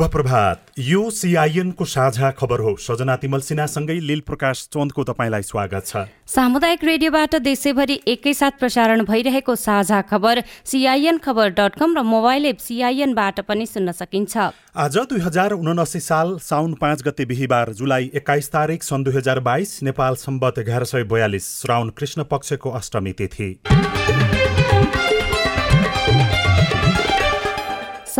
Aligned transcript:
शुभ 0.00 0.10
प्रभात 0.10 0.60
यो 0.78 1.00
सिआइएनको 1.10 1.84
साझा 1.84 2.30
खबर 2.32 2.60
हो। 2.60 2.74
सजना 2.80 3.16
तिमल 3.20 3.40
सिन्हासँगै 3.40 3.98
लील 4.00 4.20
प्रकाश 4.24 4.62
चन्दको 4.72 5.02
तपाईँलाई 5.04 5.42
स्वागत 5.42 5.84
छ। 5.86 6.08
सामुदायिक 6.24 6.84
रेडियोबाट 6.84 7.34
देशैभरि 7.44 8.00
एकैसाथ 8.08 8.56
प्रसारण 8.56 9.04
भइरहेको 9.04 9.54
साझा 9.56 10.00
खबर 10.08 10.42
सिआइएन 10.64 11.18
खबर 11.20 11.48
डट 11.52 11.76
कम 11.76 11.98
र 11.98 12.02
मोबाइल 12.02 12.46
एप 12.46 12.58
सिआइएनबाट 12.58 13.40
पनि 13.44 13.66
सुन्न 13.66 13.92
सकिन्छ। 13.92 14.36
आज 14.72 14.96
दुई 15.04 15.20
हजार 15.20 15.52
उनासी 15.52 16.00
साल 16.00 16.36
साउन 16.40 16.74
पाँच 16.80 17.02
गते 17.04 17.24
बिहिबार 17.26 17.72
जुलाई 17.76 18.10
एक्काइस 18.16 18.48
तारिक 18.50 18.82
सन् 18.82 19.04
दुई 19.04 19.14
हजार 19.16 19.40
बाइस 19.44 19.82
नेपाल 19.84 20.14
सम्बत 20.16 20.64
एघार 20.64 20.84
सय 20.86 21.04
बयालिस 21.12 21.52
श्रावण 21.60 21.88
कृष्ण 21.92 22.24
पक्षको 22.24 22.70
अष्टमी 22.72 23.12
तिथि। 23.12 23.52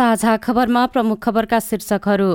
साझा 0.01 0.35
खबरमा 0.37 0.85
प्रमुख 0.85 1.17
खबरका 1.23 1.59
शीर्षकहरू। 1.59 2.29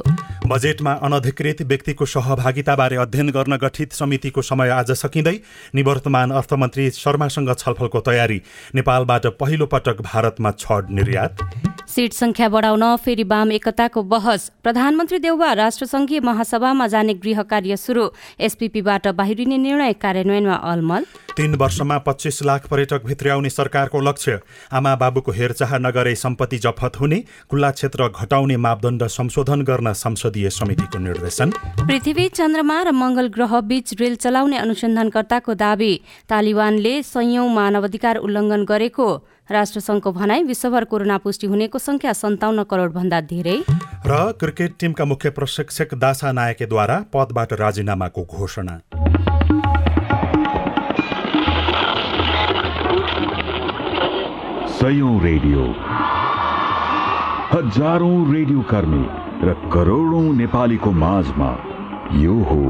बजेटमा 0.47 0.92
अनधिकृत 1.03 1.62
व्यक्तिको 1.62 2.06
सहभागिताबारे 2.06 2.97
अध्ययन 2.97 3.31
गर्न 3.31 3.56
गठित 3.56 3.92
समितिको 3.92 4.42
समय 4.42 4.70
आज 4.70 4.91
सकिँदै 4.92 5.34
निवर्तमान 5.75 6.31
अर्थमन्त्री 6.31 6.91
शर्मासँग 6.94 7.50
छलफलको 7.59 8.00
तयारी। 8.00 8.39
नेपालबाट 8.75 9.27
पहिलो 9.41 9.67
पटक 9.67 10.00
भारतमा 10.03 10.50
छड 10.59 10.91
निर्यात। 10.91 11.42
सिट 11.89 12.12
संख्या 12.12 12.48
बढाउन 12.48 12.84
फेरि 12.97 13.23
वाम 13.23 13.53
एकताको 13.53 14.03
बहस। 14.03 14.51
प्रधानमन्त्री 14.62 15.19
देउवा 15.19 15.53
राष्ट्रसङ्घीय 15.53 16.20
महासभामा 16.20 16.87
जाने 16.87 17.15
गृह 17.15 17.43
कार्य 17.43 17.77
सुरु। 17.77 18.09
एसपीपीबाट 18.41 19.06
बाहिरिने 19.09 19.59
निर्णय 19.59 19.93
कार्यान्वयनमा 19.93 20.55
अलमल। 20.55 21.05
तीन 21.37 21.55
वर्षमा 21.55 21.98
पच्चिस 21.98 22.43
लाख 22.43 22.67
पर्यटक 22.69 23.05
भित्र्याउने 23.06 23.51
सरकारको 23.51 24.01
लक्ष्य। 24.01 24.41
आमा 24.73 24.95
बाबुको 24.97 25.33
हेरचाह 25.33 25.77
नगरे 25.78 26.15
सम्पत्ति 26.15 26.59
जफत 26.59 27.01
हुने 27.01 27.23
खुल्ला 27.51 27.70
क्षेत्र 27.70 28.09
घटाउने 28.11 28.56
मापदण्ड 28.56 29.06
संशोधन 29.06 29.62
गर्न 29.62 29.93
संसदीय 29.93 30.50
समितिको 30.50 30.98
निर्देशन। 30.98 31.50
पृथ्वी 31.87 32.28
चन्द्रमा 32.28 32.83
र 32.83 32.93
मंगल 32.93 33.28
ग्रह 33.28 33.61
बीच 33.61 33.95
रेल 34.00 34.17
चलाउने 34.17 34.59
अनुसन्धानकर्ताको 34.59 35.55
दावी। 35.55 35.93
तालिबानले 36.28 37.03
संयौं 37.03 37.48
मानवाधिकार 37.48 38.17
उल्लङ्घन 38.17 38.65
गरेको। 38.65 39.09
राष्ट्रसङ्घको 39.50 40.12
भनाई 40.12 40.42
विश्वभर 40.42 40.84
कोरोना 40.84 41.16
पुष्टि 41.19 41.47
हुनेको 41.47 41.78
संख्या 41.78 42.12
सन्ताउन्न 42.12 42.62
करोडभन्दा 42.62 43.20
धेरै। 43.30 43.58
र 44.06 44.33
क्रिकेट 44.41 44.72
टिमका 44.80 45.05
मुख्य 45.05 45.30
प्रशिक्षक 45.30 45.94
दासा 45.94 46.33
नायकेद्वारा 46.33 46.97
पदबाट 47.12 47.53
राजीनामाको 47.61 48.25
घोषणा। 48.27 48.75
सयौं 54.77 55.14
रेडियो। 55.22 55.62
हजारौं 57.53 58.19
रेडियो 58.34 58.60
कर्मी 58.70 59.05
र 59.42 59.55
करोडौं 59.72 60.26
नेपालीको 60.37 60.91
माझमा 61.04 61.50
यो 62.19 62.34
हो 62.50 62.60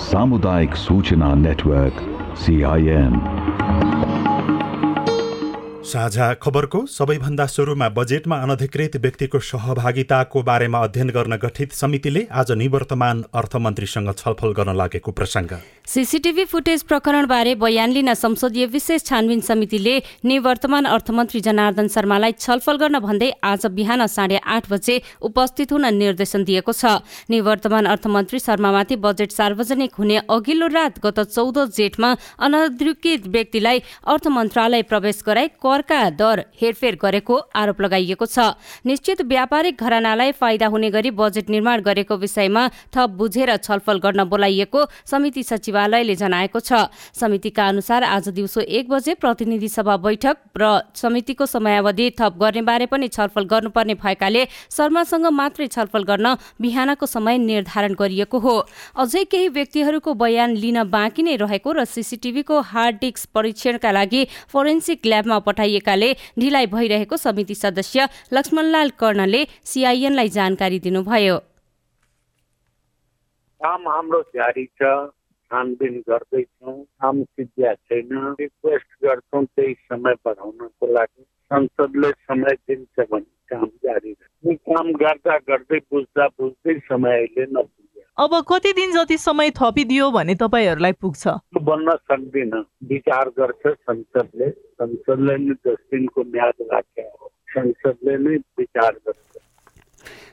सामुदायिक 0.00 0.74
सूचना 0.76 1.34
नेटवर्क 1.36 1.96
सिआइएन 2.36 3.14
साझा 5.94 6.26
खबरको 6.42 6.78
सबैभन्दा 6.88 7.44
सुरुमा 7.46 7.88
बजेटमा 7.96 8.36
अनधिकृत 8.42 8.96
व्यक्तिको 8.96 9.38
सहभागिताको 9.40 10.42
बारेमा 10.42 10.78
अध्ययन 10.84 11.10
गर्न 11.16 11.36
गठित 11.38 11.72
समितिले 11.72 12.22
आज 12.34 12.50
निवर्तमान 12.52 13.22
अर्थमन्त्रीसँग 13.32 14.10
छलफल 14.12 14.52
गर्न 14.58 14.74
लागेको 14.74 15.10
प्रसङ्ग। 15.12 15.52
सीसीटीभी 15.86 16.44
फुटेज 16.44 16.82
प्रकरणबारे 16.84 17.54
बयान 17.56 17.90
लिन 17.90 18.14
संसदीय 18.14 18.66
विशेष 18.66 19.04
छानबिन 19.04 19.40
समितिले 19.42 19.94
निवर्तमान 20.24 20.84
अर्थमन्त्री 20.86 21.40
जनार्दन 21.40 21.88
शर्मालाई 21.94 22.32
छलफल 22.40 22.76
गर्न 22.76 22.98
भन्दै 22.98 23.30
आज 23.44 23.66
बिहान 23.76 24.06
साढे 24.08 24.40
आठ 24.48 24.70
बजे 24.72 25.00
उपस्थित 25.22 25.72
हुन 25.72 25.86
निर्देशन 25.94 26.44
दिएको 26.44 26.72
छ। 26.72 26.98
निवर्तमान 27.30 27.86
अर्थमन्त्री 27.86 28.38
शर्मामाथि 28.40 28.96
बजेट 29.06 29.30
सार्वजनिक 29.32 29.94
हुने 29.98 30.18
अघिल्लो 30.30 30.72
रात 30.74 30.98
गत 31.06 31.20
चौध 31.30 31.62
जेठमा 31.70 32.12
अनधिकृत 32.40 33.30
व्यक्तिलाई 33.30 33.86
अर्थ 34.08 34.28
मन्त्रालय 34.32 34.82
प्रवेश 34.90 35.22
गराई 35.26 35.48
कर 35.62 35.82
करका 35.84 36.10
दर 36.10 36.44
हेरफेर 36.60 36.96
गरेको 36.96 37.36
आरोप 37.54 37.80
लगाइएको 37.80 38.26
छ। 38.26 38.38
निश्चित 38.86 39.22
व्यापारिक 39.22 39.76
घरानालाई 39.76 40.32
फाइदा 40.32 40.66
हुने 40.66 40.90
गरी 40.90 41.10
बजेट 41.12 41.50
निर्माण 41.50 41.80
गरेको 41.82 42.16
विषयमा 42.16 42.68
थप 42.94 43.10
बुझेर 43.10 43.56
छलफल 43.58 43.98
गर्न 43.98 44.24
बोलाइएको 44.24 44.84
समिति 45.04 45.42
सचिवालयले 45.42 46.14
जनाएको 46.14 46.60
छ। 46.60 46.88
समितिका 47.12 47.68
अनुसार 47.68 48.04
आज 48.04 48.28
दिउँसो 48.30 48.60
एक 48.60 48.88
बजे 48.88 49.14
प्रतिनिधि 49.14 49.68
सभा 49.68 49.96
बैठक 49.98 50.36
र 50.56 50.80
समितिको 50.94 51.46
समयावधि 51.46 52.10
थप 52.20 52.38
गर्ने 52.40 52.62
बारे 52.62 52.86
पनि 52.86 53.08
छलफल 53.08 53.44
गर्नुपर्ने 53.44 53.94
भएकाले 53.94 54.44
शर्मासँग 54.70 55.26
मात्रै 55.26 55.66
छलफल 55.68 56.02
गर्न 56.04 56.34
बिहानको 56.60 57.06
समय 57.06 57.38
निर्धारण 57.38 57.94
गरिएको 57.94 58.38
हो। 58.38 58.56
अझै 58.96 59.24
केही 59.24 59.48
व्यक्तिहरूको 59.50 60.14
बयान 60.14 60.56
लिन 60.56 60.82
बाँकी 60.88 61.22
नै 61.22 61.36
रहेको 61.36 61.72
र 61.72 61.84
सिसिटिभीको 61.86 62.60
हार्ड 62.72 62.96
डिस्क 62.96 63.28
परीक्षणका 63.34 63.90
लागि 63.92 64.26
फोरेन्सिक 64.48 65.06
ल्याबमा 65.06 65.38
पठाइ 65.38 65.73
गरिएकाले 65.74 66.12
ढिलाइ 66.38 66.66
भइरहेको 66.66 67.16
समिति 67.16 67.54
सदस्य 67.54 68.08
लक्ष्मणलाल 68.32 68.90
कर्णले 69.00 69.44
सिआइएनलाई 69.64 70.28
जानकारी 70.28 70.78
दिनुभयो। 70.78 71.38
काम 73.60 73.88
हाम्रो 73.88 74.20
जारी 74.34 74.64
छ 74.78 74.82
छानबिन 75.50 75.94
गर्दैछौँ 76.08 76.74
काम 77.00 77.22
सिद्धिया 77.24 77.74
छैन। 77.74 78.34
रिक्वेस्ट 78.40 78.88
गर्छौँ 79.04 79.44
त्यही 79.44 79.74
समय 79.74 80.14
बढाउनको 80.26 80.92
लागि। 80.92 81.22
संसदले 81.22 82.10
समय 82.10 82.54
दिन्छ 82.68 83.06
भने 83.10 83.30
काम 83.50 83.66
जारी 83.84 84.12
रहन्छ 84.12 84.58
काम 84.68 84.92
गर्दा 85.02 85.36
गर्दै 85.48 85.78
बुझ्दा 85.92 86.26
बुझ्दै 86.28 86.78
समय 86.88 87.18
अहिले 87.18 87.46
नपुग्छ। 87.46 87.83
अब 88.18 88.44
कति 88.48 88.72
दिन 88.72 88.92
जति 88.92 89.18
समय 89.18 89.50
थपिदियो 89.50 90.10
भने 90.10 90.34
तपाईँहरूलाई 90.34 90.92
पुग्छ? 90.92 91.28
बन्न 91.62 91.96
सक्दिनँ। 91.96 92.60
विचार 92.88 93.28
गर्छ 93.28 93.62
संसदले। 93.66 94.50
संसदले 94.50 95.36
नै 95.36 95.54
दस 95.54 95.80
दिनको 95.90 96.24
म्याद 96.24 96.54
राख्या। 96.72 97.04
हो 97.04 97.32
संसदले 97.50 98.16
नै 98.18 98.36
विचार 98.36 98.92
गर्छ। 98.92 99.38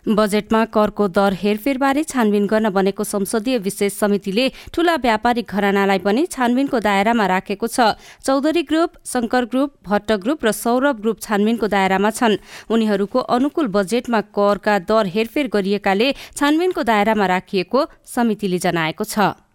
बजेटमा 0.06 0.64
करको 0.68 1.08
दर 1.10 1.34
हेरफेरबारे 1.34 2.04
छानबिन 2.04 2.46
गर्न 2.48 2.70
बनेको 2.72 3.04
संसदीय 3.06 3.58
विशेष 3.60 3.94
समितिले 3.94 4.48
ठूला 4.74 4.96
व्यापारिक 4.98 5.46
घरानालाई 5.48 6.00
पनि 6.00 6.26
छानबिनको 6.28 6.80
दायरामा 6.80 7.26
राखेको 7.28 7.68
छ। 7.68 7.94
Chaudhary 8.26 8.64
group 8.64 8.98
Shankar 9.06 9.46
group 9.46 9.70
Bhatt 9.86 10.12
group 10.24 10.46
र 10.46 10.52
सौरभ 10.54 11.02
ग्रुप 11.02 11.22
छानबिनको 11.22 11.68
दायरामा 11.68 12.10
छन्। 12.12 12.42
उनीहरूको 12.70 13.20
अनुकूल 13.30 13.68
बजेटमा 13.70 14.22
करका 14.34 14.80
दर 14.90 15.06
हेरफेर 15.14 15.48
गरिएकाले 15.54 16.12
छानबिनको 16.34 16.84
दायरामा 16.84 17.26
राखिएको 17.28 17.80
समितिले 18.08 18.58
जनाएको 18.58 19.04
छ। 19.06 19.51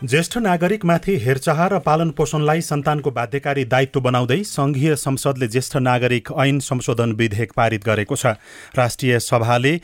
ज्येष्ठ 0.00 0.36
नागरिकमाथि 0.38 1.14
हेरचाह 1.16 1.58
र 1.68 1.78
पालन 1.78 2.10
पोषणलाई 2.16 2.60
सन्तानको 2.60 3.10
बाध्यकारी 3.10 3.64
दायित्व 3.64 4.00
बनाउँदै 4.00 4.42
संघीय 4.44 4.94
संसदले 4.96 5.48
ज्येष्ठ 5.48 5.76
नागरिक 5.76 6.32
ऐन 6.32 6.58
संशोधन 6.58 7.12
विधेयक 7.12 7.52
पारित 7.52 7.84
गरेको 7.84 8.16
छ। 8.16 8.32
राष्ट्रिय 8.72 9.18
सभाले 9.20 9.74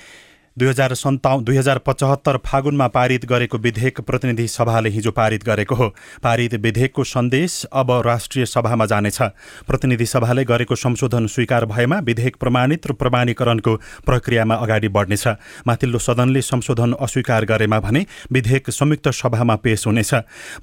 दुई 0.57 0.69
हजार 0.69 0.93
सन्ताउ 0.95 1.41
दुई 1.41 1.57
हजार 1.57 1.79
पचहत्तर 1.79 2.37
फागुनमा 2.45 2.87
पारित 2.89 3.25
गरेको 3.25 3.59
विधेयक 3.59 4.01
प्रतिनिधि 4.01 4.47
सभाले 4.49 4.89
हिजो 4.89 5.11
पारित 5.11 5.43
गरेको 5.45 5.75
हो। 5.75 5.89
पारित 6.23 6.55
विधेयकको 6.57 7.05
सन्देश 7.05 7.65
अब 7.73 7.91
राष्ट्रिय 8.07 8.47
सभामा 8.47 8.87
जानेछ। 8.87 9.21
प्रतिनिधि 9.69 10.07
सभाले 10.07 10.45
गरेको 10.45 10.75
संशोधन 10.75 11.27
स्वीकार 11.27 11.65
भएमा 11.67 11.99
विधेयक 11.99 12.37
प्रमाणित 12.37 12.87
र 12.87 12.93
प्रमाणीकरणको 12.95 13.75
प्रक्रियामा 14.07 14.55
अगाडि 14.57 14.89
बढ्नेछ। 14.89 15.27
माथिल्लो 15.67 15.99
सदनले 15.99 16.43
संशोधन 16.43 16.93
अस्वीकार 17.01 17.45
गरेमा 17.45 17.81
भने 17.81 18.05
विधेयक 18.33 18.71
संयुक्त 18.71 19.09
सभामा 19.11 19.57
पेश 19.57 19.87
हुनेछ। 19.87 20.15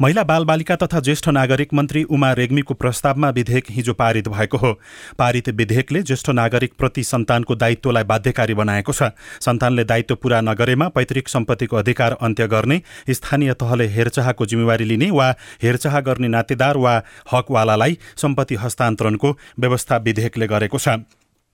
महिला 0.01 0.24
बालबालिका 0.24 0.75
तथा 0.75 1.00
ज्येष्ठ 1.01 1.30
नागरिक 1.30 1.74
मन्त्री 1.74 2.04
उमा 2.10 2.31
रेग्मीको 2.34 2.74
प्रस्तावमा 2.74 3.30
विधेयक 3.30 3.69
हिजो 3.69 3.94
पारित 3.94 4.28
भएको 4.30 4.57
हो। 4.57 4.74
पारित 5.19 5.50
विधेयकले 5.51 6.04
ज्येष्ठ 6.04 6.30
नागरिक 6.31 6.74
प्रति 6.80 7.04
सन्तानको 7.04 7.56
दायित्वलाई 7.56 8.04
बाध्यकारी 8.04 8.54
बनाएको 8.56 8.92
छ। 8.92 9.13
सन्तानले 9.42 9.81
दायित्व 9.83 10.15
पूरा 10.15 10.41
नगरेमा 10.41 10.88
पैतृक 10.95 11.27
सम्पत्तिको 11.30 11.77
अधिकार 11.77 12.18
अन्त्य 12.21 12.47
गर्ने 12.47 12.81
स्थानीय 13.12 13.53
तहले 13.56 13.88
हेरचाहको 13.89 14.45
जिम्मेवारी 14.45 14.85
लिने 14.85 15.09
वा 15.12 15.27
हेरचाह 15.63 16.00
गर्ने 16.01 16.27
नातेदार 16.30 16.77
वा 16.77 16.94
हकवालालाई 17.33 17.97
सम्पत्ति 18.18 18.56
हस्तान्तरणको 18.63 19.38
व्यवस्था 19.59 19.97
विधेयकले 20.06 20.47
गरेको 20.47 20.77
छ। 20.77 20.97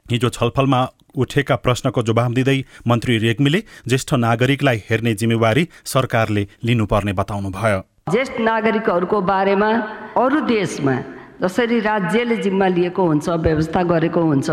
हिजो 0.06 0.30
छलफलमा 0.32 0.82
उठेका 1.18 1.56
प्रश्नको 1.56 2.02
जवाब 2.04 2.34
दिँदै 2.34 2.58
मन्त्री 2.88 3.18
रेग्मीले 3.20 3.60
ज्येष्ठ 3.88 4.14
नागरिकलाई 4.16 4.82
हेर्ने 4.90 5.14
जिम्मेवारी 5.16 5.68
सरकारले 5.86 6.48
लिनुपर्ने 6.66 7.14
बताउनुभयो। 7.14 7.80
ज्येष्ठ 8.10 8.40
नागरिकहरूको 8.42 9.22
बारेमा 9.22 9.70
अरू 10.18 10.40
देशमा 10.50 10.96
जसरी 11.42 11.80
राज्यले 11.80 12.36
जिम्मा 12.38 12.68
लिएको 12.68 13.04
हुन्छ 13.06 13.30
व्यवस्था 13.46 13.84
गरेको 13.92 14.22
हुन्छ 14.22 14.50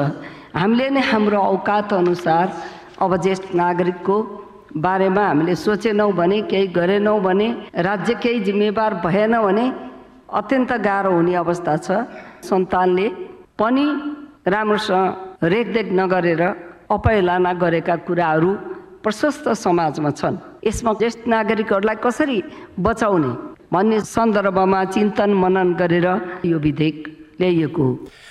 हामीले 0.55 0.88
नै 0.90 1.00
हाम्रो 1.02 1.40
औकात 1.40 1.93
अनुसार 1.93 2.46
अब 3.02 3.16
ज्येष्ठ 3.22 3.54
नागरिकको 3.54 4.16
बारेमा 4.76 5.25
हामीले 5.26 5.54
सोचेनौँ 5.56 6.12
भने 6.12 6.40
केही 6.50 6.66
गरेनौँ 6.69 7.20
भने 7.20 7.48
राज्य 7.78 8.14
केही 8.22 8.40
जिम्मेवार 8.40 8.94
भएन 9.04 9.34
भने 9.43 9.64
अत्यन्त 10.32 10.72
गाह्रो 10.84 11.12
हुने 11.12 11.34
अवस्था 11.34 11.76
छ। 11.76 11.88
सन्तानले 12.44 13.08
पनि 13.58 13.87
राम्रोसँग 14.46 15.44
रेखदेख 15.44 15.87
नगरेर 15.93 16.43
अपहेलना 16.90 17.52
गरेका 17.62 17.96
कुराहरू 18.06 18.50
प्रशस्त 19.04 19.48
समाजमा 19.56 20.10
छन्। 20.10 20.37
यसमा 20.66 20.93
ज्येष्ठ 21.00 21.20
नागरिकहरूलाई 21.28 21.96
कसरी 22.04 22.38
बचाउने 22.81 23.31
भन्ने 23.72 24.00
सन्दर्भमा 24.06 24.84
चिन्तन 24.94 25.31
मनन 25.34 25.69
गरेर 25.81 26.06
यो 26.44 26.58
विधेयक 26.58 26.98
ल्याइएको 27.41 27.87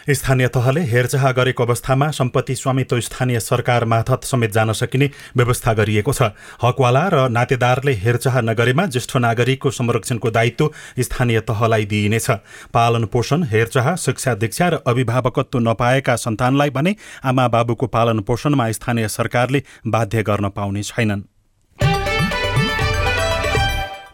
स्थानीय 0.09 0.47
तहले 0.47 0.81
हेरचाह 0.81 1.31
गरेको 1.31 1.63
अवस्थामा 1.65 2.09
सम्पत्ति 2.11 2.55
स्वामित्व 2.55 2.99
स्थानीय 2.99 3.39
सरकार 3.39 3.85
माथत 3.85 4.23
समेत 4.23 4.51
जान 4.51 4.71
सकिने 4.73 5.09
व्यवस्था 5.37 5.73
गरिएको 5.73 6.13
छ। 6.13 6.21
हकवाला 6.63 7.03
र 7.13 7.27
नातेदारले 7.29 7.93
हेरचाह 7.93 8.39
नगरेमा 8.41 8.85
ज्येष्ठ 8.85 9.15
नागरिकको 9.17 9.71
संरक्षणको 9.71 10.31
दायित्व 10.31 10.71
स्थानीय 10.99 11.39
तहलाई 11.41 11.85
दिइनेछ। 11.85 12.29
पालन 12.73 13.05
पोषण 13.05 13.43
हेरचाह 13.43 13.95
शिक्षा 13.95 14.33
दीक्षा 14.35 14.69
र 14.69 14.81
अभिभावकत्व 14.87 15.59
नपाएका 15.59 16.15
सन्तानलाई 16.15 16.69
भने 16.69 16.95
आमा 17.23 17.47
बाबुको 17.47 17.87
पालन 17.87 18.19
पोषणमा 18.19 18.71
स्थानीय 18.71 19.07
सरकारले 19.07 19.63
बाध्य 19.87 20.23
गर्न 20.23 20.49
पाउने 20.49 20.83
छैनन्। 20.83 21.23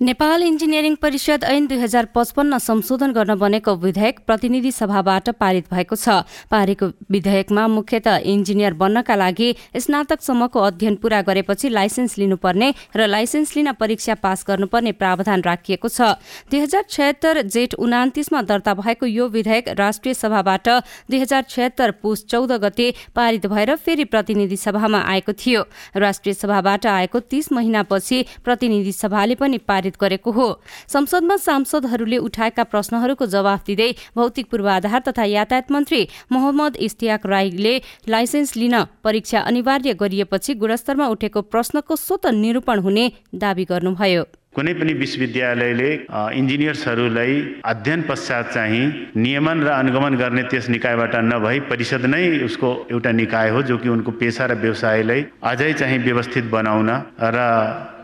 नेपाल 0.01 0.43
इन्जिनियरिङ 0.43 0.95
परिषद 0.97 1.43
ऐन 1.45 1.65
दुई 1.67 1.77
हजार 1.77 2.05
पचपन्न 2.15 2.57
संशोधन 2.59 3.11
गर्न 3.13 3.35
बनेको 3.37 3.75
विधेयक 3.77 4.19
प्रतिनिधि 4.27 4.71
सभाबाट 4.71 5.29
पारित 5.37 5.65
भएको 5.69 5.95
छ। 5.95 6.25
पारेको 6.49 6.87
विधेयकमा 7.11 7.67
मुख्यत 7.69 8.07
इन्जिनियर 8.25 8.73
बन्नका 8.73 9.15
लागि 9.15 9.49
स्नातकसम्मको 9.77 10.59
अध्ययन 10.59 10.95
पूरा 10.95 11.21
गरेपछि 11.21 11.69
लाइसेन्स 11.69 12.17
लिनुपर्ने 12.17 12.73
र 12.95 13.07
लाइसेन्स 13.07 13.55
लिन 13.55 13.71
परीक्षा 13.77 14.15
पास 14.17 14.43
गर्नुपर्ने 14.47 14.91
प्रावधान 14.97 15.41
राखिएको 15.41 15.87
छ। 15.87 16.17
दुई 16.49 16.59
हजार 16.59 16.83
छयत्तर 16.89 17.41
जेठ 17.47 17.73
उनातिसमा 17.77 18.41
दर्ता 18.41 18.73
भएको 18.81 19.05
यो 19.05 19.27
विधेयक 19.29 19.69
राष्ट्रिय 19.77 20.13
सभाबाट 20.15 20.69
दुई 21.11 21.19
हजार 21.19 21.45
छयत्तर 21.45 21.91
पुस 22.01 22.25
चौध 22.25 22.51
गते 22.65 22.89
पारित 23.13 23.45
भएर 23.45 23.75
फेरि 23.77 24.09
प्रतिनिधि 24.09 24.57
सभामा 24.57 25.05
आएको 25.13 25.37
थियो। 25.37 25.63
राष्ट्रिय 25.97 26.33
सभाबाट 26.33 26.85
आएको 26.87 27.19
तीस 27.29 27.51
महिनापछि 27.51 28.25
प्रतिनिधि 28.43 28.91
सभाले 28.95 29.35
पनि 29.37 29.57
पारित 29.61 29.89
पारित 29.91 30.01
गरेको 30.01 30.31
हो। 30.31 30.61
संसदमा 30.87 31.35
सांसदहरूले 31.37 32.17
उठाएका 32.17 32.63
प्रश्नहरूको 32.63 33.25
जवाफ 33.25 33.65
दिँदै 33.65 33.91
भौतिक 34.15 34.45
पूर्वाधार 34.51 35.01
तथा 35.07 35.23
यातायात 35.23 35.71
मन्त्री 35.71 36.07
मोहम्मद 36.31 36.75
इस्तियाक 36.79 37.25
राईले 37.25 37.75
लाइसेन्स 38.09 38.55
लिन 38.57 38.75
परीक्षा 39.03 39.39
अनिवार्य 39.41 39.93
गरिएपछि 39.93 40.53
गुणस्तरमा 40.55 41.07
उठेको 41.07 41.41
प्रश्नको 41.43 41.95
स्वत 41.95 42.25
निरूपण 42.35 42.79
हुने 42.79 43.11
दावी 43.35 43.65
गर्नुभयो। 43.65 44.23
कुनै 44.51 44.73
पनि 44.73 44.93
विश्वविद्यालयले 44.93 45.91
इन्जिनियर्सहरूलाई 46.35 47.35
अध्ययन 47.63 48.01
पश्चात 48.01 48.51
चाहिँ 48.51 48.83
नियमन 49.15 49.63
र 49.63 49.67
अनुगमन 49.71 50.15
गर्ने 50.19 50.43
त्यस 50.51 50.67
निकायबाट 50.69 51.15
नभई 51.23 51.59
परिषद 51.71 52.05
नै 52.05 52.43
उसको 52.43 52.69
एउटा 52.91 53.11
निकाय 53.11 53.49
हो 53.49 53.61
जो 53.63 53.77
कि 53.77 53.89
उनको 53.89 54.11
पेसा 54.11 54.45
र 54.45 54.59
व्यवसायलाई 54.59 55.25
अझै 55.39 55.71
चाहिँ 55.79 55.99
व्यवस्थित 56.03 56.51
बनाउन 56.51 56.89
र 57.31 57.39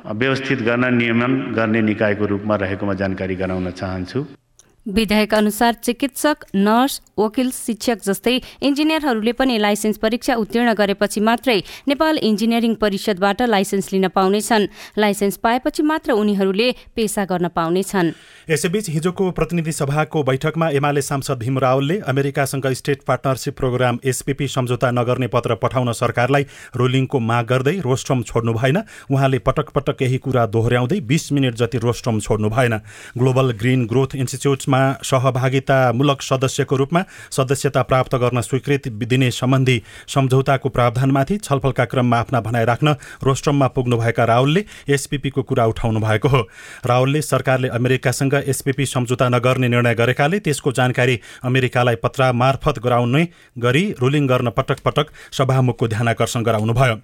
व्यवस्थित 0.08 0.62
गर्न 0.62 0.94
नियमन 0.96 1.34
गर्ने 1.56 1.82
निकायको 1.82 2.26
रूपमा 2.26 2.56
रहेकोमा 2.56 2.94
जानकारी 2.94 3.36
गराउन 3.36 3.72
चाहन्छु। 3.72 4.26
विधेयक 4.88 5.34
अनुसार 5.34 5.74
चिकित्सक 5.84 6.46
नर्स 6.56 7.02
वकिल 7.20 7.50
शिक्षक 7.52 8.04
जस्तै 8.04 8.36
इन्जिनियरहरूले 8.64 9.32
पनि 9.32 9.58
लाइसेन्स 9.58 9.98
परीक्षा 9.98 10.36
उत्तीर्ण 10.36 10.74
गरेपछि 10.74 11.20
मात्रै 11.20 11.58
नेपाल 11.88 12.18
इन्जिनियरिङ 12.24 12.76
परिषदबाट 12.76 13.42
लाइसेन्स 13.44 13.92
लिन 13.94 14.08
पाउनेछन्। 14.08 14.68
लाइसेन्स 14.98 15.38
पाएपछि 15.38 15.84
मात्र 15.84 16.12
उनीहरूले 16.14 16.72
पेसा 16.96 17.26
गर्न 17.26 17.48
पाउनेछन्। 17.52 18.12
यसैबीच 18.50 18.90
हिजोको 18.90 19.32
प्रतिनिधि 19.32 19.72
सभाको 19.72 20.24
बैठकमा 20.24 20.70
एमाले 20.72 21.02
सांसद 21.02 21.38
भीम 21.38 21.60
रावलले 21.60 22.00
अमेरिकासँग 22.08 22.68
स्टेट 22.74 23.04
पार्टनरसिप 23.04 23.58
प्रोग्राम 23.58 24.00
एसपीपी 24.06 24.48
सम्झौता 24.48 24.92
नगर्ने 24.92 25.28
पत्र 25.28 25.56
पठाउन 25.60 25.92
सरकारलाई 25.92 26.46
रोलिङको 26.76 27.20
माग 27.20 27.46
गर्दै 27.46 27.76
रोस्ट्रम 27.82 28.24
छोड्नु 28.24 28.54
भएन। 28.54 28.82
उहाँले 29.12 29.40
पटक 29.44 29.76
पटक 29.76 30.02
यही 30.02 30.18
कुरा 30.24 30.46
दोहोऱ्याउँदै 30.56 31.00
बिस 31.04 31.32
मिनट 31.32 31.56
जति 31.60 31.78
रोस्ट्रम 31.78 32.20
छोड्नु 32.20 32.50
भएन। 32.50 32.80
ग्लोबल 33.18 33.52
ग्रिन 33.60 33.86
ग्रोथ 33.86 34.16
इन्स्टिच्युट्समा 34.16 34.77
सहभागितामूलक 35.04 36.22
सदस्यको 36.22 36.76
रूपमा 36.76 37.04
सदस्यता 37.32 37.82
प्राप्त 37.84 38.16
गर्न 38.16 38.42
स्वीकृति 38.42 38.90
दिने 38.90 39.30
सम्बन्धी 39.32 39.82
सम्झौताको 40.08 40.70
प्रावधानमाथि 40.70 41.38
छलफलका 41.40 41.86
क्रममा 41.86 42.20
आफ्ना 42.20 42.42
भनाइ 42.42 42.66
राख्न 42.66 42.96
रोस्ट्रममा 43.24 43.68
पुग्नुभएका 43.76 44.26
राहुलले 44.26 44.66
एसपिपीको 44.90 45.44
कुरा 45.44 45.66
उठाउनु 45.66 46.00
भएको 46.00 46.28
हो। 46.28 46.42
राहुलले 46.86 47.22
सरकारले 47.24 47.68
अमेरिकासँग 47.70 48.34
एसपिपी 48.46 48.86
सम्झौता 48.86 49.30
नगर्ने 49.30 49.68
निर्णय 49.68 49.96
गरेकाले 49.96 50.40
त्यसको 50.40 50.72
जानकारी 50.72 51.20
अमेरिकालाई 51.44 51.96
पत्र 52.04 52.32
मार्फत 52.34 52.80
गराउने 52.80 53.28
गरी 53.58 53.86
रुलिङ 54.00 54.28
गर्न 54.28 54.50
पटक 54.58 54.80
पटक 54.86 55.12
सभामुखको 55.32 55.88
ध्यान 55.88 56.08
आकर्षण 56.08 56.44
गराउनुभयो। 56.44 56.96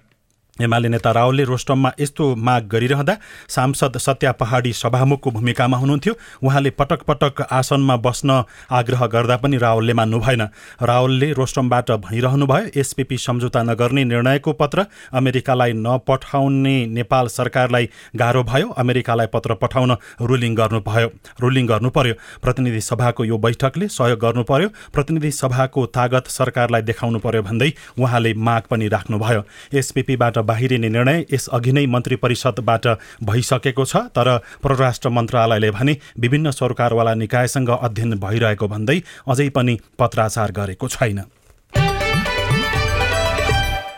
एमाले 0.54 0.88
नेता 0.88 1.10
रावलले 1.10 1.44
रोस्टममा 1.44 1.90
यस्तो 2.00 2.24
माग 2.38 2.66
गरिरहँदा 2.70 3.14
सांसद 3.50 3.96
सत्या 3.98 4.32
पहाडी 4.32 4.72
सभामुखको 4.72 5.30
भूमिकामा 5.30 5.76
हुनुहुन्थ्यो। 5.76 6.14
उहाँले 6.42 6.70
पटक 6.70 7.02
पटक 7.02 7.40
आसनमा 7.50 7.96
बस्न 7.96 8.42
आग्रह 8.70 9.06
गर्दा 9.06 9.36
पनि 9.36 9.56
रावलले 9.58 9.94
मान्नु 9.94 10.18
भएन। 10.20 10.42
रावलले 10.82 11.32
रोस्टमबाट 11.32 11.90
भनिरहनुभयो 11.90 12.70
एसपिपी 12.80 13.18
सम्झौता 13.18 13.62
नगर्ने 13.62 14.04
निर्णयको 14.04 14.52
पत्र 14.52 14.86
अमेरिकालाई 15.12 15.72
नपठाउने 15.74 16.76
नेपाल 16.86 17.26
सरकारलाई 17.28 17.88
गाह्रो 18.16 18.42
भयो 18.44 18.68
अमेरिकालाई 18.78 19.26
पत्र 19.34 19.54
पठाउन 19.58 19.96
रुलिङ 20.22 20.54
गर्नुभयो 20.54 21.10
रुलिङ 21.42 21.66
गर्नु 21.66 21.90
पर्यो 21.90 22.14
प्रतिनिधि 22.42 22.80
सभाको 22.80 23.24
यो 23.24 23.38
बैठकले 23.38 23.88
सहयोग 23.90 24.20
गर्नु 24.20 24.42
पर्यो 24.44 24.68
प्रतिनिधि 24.94 25.30
सभाको 25.32 25.86
तागत 25.98 26.30
सरकारलाई 26.30 26.82
देखाउनु 26.82 27.18
पर्यो 27.18 27.42
भन्दै 27.42 27.72
उहाँले 27.98 28.34
माग 28.38 28.62
पनि 28.70 28.88
राख्नुभयो। 28.94 29.44
एसपिपीबाट 29.74 30.38
बाहिरिने 30.44 30.88
निर्णय 30.88 31.24
यसअघि 31.32 31.72
नै 31.72 31.86
मन्त्री 31.86 32.16
परिषदबाट 32.16 32.86
भइसकेको 33.24 33.84
छ। 33.84 33.96
तर 34.16 34.28
परराष्ट्र 34.62 35.08
मन्त्रालयले 35.10 35.70
भने 35.70 35.96
विभिन्न 36.18 36.50
सरकारवाला 36.50 37.14
निकायसँग 37.14 37.70
अध्ययन 37.70 38.18
भइरहेको 38.18 38.68
भन्दै 38.68 38.98
अझै 39.28 39.48
पनि 39.50 39.78
पत्राचार 39.98 40.52
गरेको 40.52 40.88
छैन। 40.88 41.20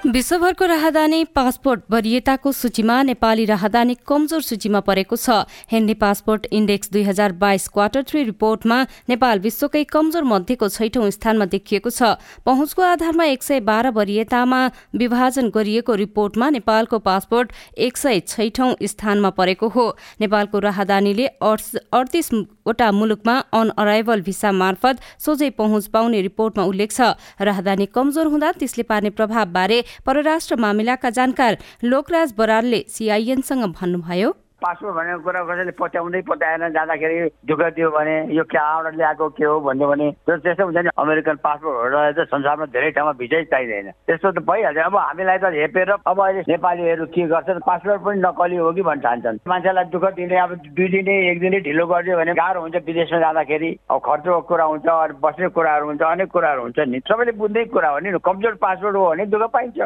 विश्वभरको 0.07 0.67
राहदानी 0.67 1.25
पासपोर्ट 1.35 1.81
वरियताको 1.91 2.51
सूचीमा 2.53 3.03
नेपाली 3.03 3.45
राहदानी 3.45 3.95
कमजोर 4.07 4.43
सूचीमा 4.43 4.81
परेको 4.81 5.17
छ। 5.17 5.43
हेन्डी 5.67 5.95
पासपोर्ट 5.99 6.47
इण्डेक्स 6.53 6.91
दुई 6.93 7.03
हजार 7.03 7.33
बाइस 7.35 7.67
क्वार्टर 7.69 8.03
थ्री 8.07 8.23
रिपोर्टमा 8.25 8.79
नेपाल 9.09 9.39
विश्वकै 9.43 9.83
कमजोर 9.91 10.25
मध्येको 10.25 10.69
छैठौं 10.69 11.11
स्थानमा 11.11 11.45
देखिएको 11.51 11.91
छ। 11.91 12.15
पहुँचको 12.47 12.83
आधारमा 12.83 13.25
एक 13.27 13.43
सय 13.43 13.61
बाह्र 13.67 13.91
वरियतामा 13.91 14.61
विभाजन 14.95 15.51
गरिएको 15.51 15.95
रिपोर्टमा 15.97 16.51
नेपालको 16.55 16.99
पासपोर्ट 17.03 17.53
एक 17.75 17.97
सय 17.97 18.21
छैठौं 18.29 18.75
स्थानमा 18.87 19.31
परेको 19.35 19.69
हो। 19.69 19.87
नेपालको 20.21 20.59
राहदानीले 20.61 21.27
अडतिसवटा 21.43 22.93
मुलुकमा 22.93 23.37
अन 23.53 23.75
अराइभल 23.77 24.23
भिसा 24.23 24.53
मार्फत 24.55 25.03
सोझै 25.19 25.51
पहुँच 25.59 25.87
पाउने 25.91 26.23
रिपोर्टमा 26.23 26.65
उल्लेख 26.65 26.93
छ। 26.93 27.11
राहदानी 27.43 27.87
कमजोर 27.91 28.27
हुँदा 28.29 28.53
त्यसले 28.55 28.87
पार्ने 28.87 29.11
प्रभावबारे 29.11 29.83
परराष्ट्र 30.05 30.57
मामिलाका 30.57 31.11
जानकार 31.11 31.57
लोकराज 31.85 32.35
बरालले 32.39 32.85
सिआइएनसँग 32.89 33.65
भन्नुभयो। 33.73 34.37
पासपोर्ट 34.63 34.95
भनेको 34.97 35.21
कुरा 35.21 35.41
कसैले 35.45 35.73
पत्याउँदै 35.77 36.21
पत्याएन 36.29 36.63
जाँदाखेरि 36.73 37.29
दुःख 37.49 37.61
दियो 37.77 37.91
भने 37.93 38.17
यो 38.37 38.45
कहाँबाट 38.49 38.95
ल्याएको 38.97 39.29
के 39.37 39.45
हो 39.45 39.61
भन्यो 39.61 39.87
भने 39.89 40.11
त्यो 40.25 40.37
त्यस्तो 40.41 40.65
हुन्छ 40.65 40.79
नि 40.81 40.91
अमेरिकन 40.97 41.37
पासपोर्टहरूलाई 41.45 42.13
चाहिँ 42.17 42.29
संसारमा 42.33 42.67
धेरै 42.73 42.91
ठाउँमा 42.97 43.13
भिजै 43.21 43.43
चाहिँदैन। 43.53 43.91
त्यस्तो 44.09 44.31
त 44.33 44.39
भइहाल्छ। 44.49 44.79
अब 44.89 44.97
हामीलाई 44.97 45.39
त 45.39 45.53
हेपेर 45.61 45.91
अब 45.93 46.21
अहिले 46.25 46.43
नेपालीहरू 46.49 47.07
के 47.13 47.23
गर्छन् 47.29 47.61
पासपोर्ट 47.69 48.01
पनि 48.01 48.21
नकली 48.25 48.57
हो 48.57 48.73
कि 48.73 48.83
भन्न 48.89 49.01
ठान्छन् 49.05 49.39
मान्छेलाई 49.45 49.85
दुःख 49.93 50.05
दिने 50.17 50.37
अब 50.41 50.55
दुई 50.73 50.89
दिने 50.89 51.15
एक 51.31 51.41
दिनै 51.41 51.61
ढिलो 51.69 51.87
गरिदियो 51.87 52.17
भने 52.17 52.33
गाह्रो 52.41 52.61
हुन्छ 52.61 52.77
विदेशमा 52.89 53.21
जाँदाखेरि। 53.21 53.71
अब 53.91 53.99
खर्चको 54.09 54.41
कुरा 54.49 54.65
हुन्छ 54.65 54.89
बस्ने 55.21 55.49
कुराहरू 55.53 55.87
हुन्छ 55.87 56.03
अनेक 56.03 56.31
कुराहरू 56.33 56.63
हुन्छ 56.63 56.79
नि। 56.89 56.99
सबैले 57.05 57.33
बुझ्ने 57.37 57.65
कुरा 57.77 57.89
हो 57.93 57.99
नि 58.01 58.19
कमजोर 58.25 58.55
पासपोर्ट 58.65 58.97
हो 58.97 59.09
भने 59.11 59.27
दुःख 59.27 59.51
पाइन्छ। 59.53 59.81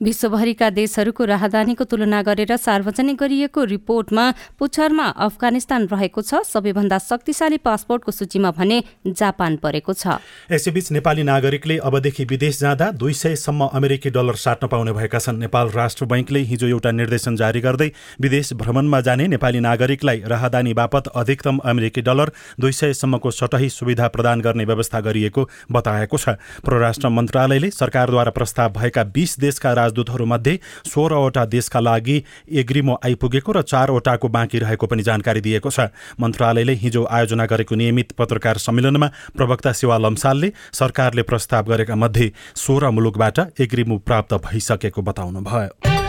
विश्वभरिका 0.00 0.68
देशहरूको 0.70 1.24
राहदानीको 1.24 1.84
तुलना 1.84 2.20
गरेर 2.22 2.56
सार्वजनिक 2.56 3.16
गरिएको 3.16 3.64
रिपोर्टमा 3.64 4.24
पुच्छरमा 4.58 5.06
अफगानिस्तान 5.06 5.86
रहेको 5.86 6.20
छ। 6.20 6.42
सबैभन्दा 6.44 6.98
शक्तिशाली 7.00 7.58
पासपोर्टको 7.62 8.12
सूचीमा 8.12 8.50
भने 8.50 8.82
जापान 9.06 9.56
परेको 9.56 9.92
छ। 9.94 10.18
यसैबीच 10.50 10.90
नेपाली 10.92 11.22
नागरिकले 11.22 11.76
अबदेखि 11.80 12.24
विदेश 12.24 12.58
जाँदा 12.60 12.90
दुई 12.92 13.12
सयसम्म 13.14 13.70
अमेरिकी 13.72 14.10
डलर 14.10 14.34
साट्न 14.34 14.66
पाउने 14.66 14.92
भएका 14.92 15.18
छन्। 15.18 15.38
नेपाल 15.40 15.68
राष्ट्र 15.70 16.04
बैङ्कले 16.04 16.40
हिजो 16.42 16.66
एउटा 16.68 16.90
निर्देशन 16.92 17.36
जारी 17.36 17.60
गर्दै 17.60 17.90
विदेश 18.20 18.52
भ्रमणमा 18.54 19.00
जाने 19.00 19.26
नेपाली 19.30 19.60
नागरिकलाई 19.60 20.22
राहदानी 20.26 20.74
बापत 20.74 21.08
अधिकतम 21.14 21.58
अमेरिकी 21.64 22.02
डलर 22.02 22.32
दुई 22.60 22.72
सयसम्मको 22.74 23.30
सटही 23.30 23.68
सुविधा 23.70 24.08
प्रदान 24.08 24.40
गर्ने 24.40 24.64
व्यवस्था 24.64 25.00
गरिएको 25.00 25.48
बताएको 25.70 26.18
छ। 26.18 26.36
परराष्ट्र 26.66 27.08
मन्त्रालयले 27.08 27.70
सरकारद्वारा 27.72 28.30
प्रस्ताव 28.30 28.72
भएका 28.74 29.04
बीस 29.14 29.38
देशका 29.40 29.72
जलदूतहरूमध्ये 29.94 30.58
सोह्रवटा 30.86 31.44
देशका 31.46 31.80
लागि 31.80 32.22
एग्रिमो 32.52 32.98
आइपुगेको 33.04 33.52
र 33.52 33.62
चारवटाको 33.64 34.28
बाँकी 34.28 34.58
रहेको 34.58 34.86
पनि 34.86 35.02
जानकारी 35.02 35.40
दिएको 35.40 35.70
छ। 35.70 35.88
मन्त्रालयले 36.20 36.74
हिजो 36.74 37.04
आयोजना 37.06 37.46
गरेको 37.46 37.74
नियमित 37.74 38.12
पत्रकार 38.18 38.58
सम्मेलनमा 38.58 39.08
प्रवक्ता 39.36 39.72
शिवा 39.72 39.98
लम्सालले 39.98 40.52
सरकारले 40.72 41.22
प्रस्ताव 41.22 41.64
गरेका 41.70 41.94
मध्ये 41.94 42.32
सोह्र 42.56 42.90
मुलुकबाट 42.90 43.38
एग्रिमो 43.60 43.98
प्राप्त 43.98 44.34
भइसकेको 44.44 45.02
बताउनुभयो। 45.02 46.03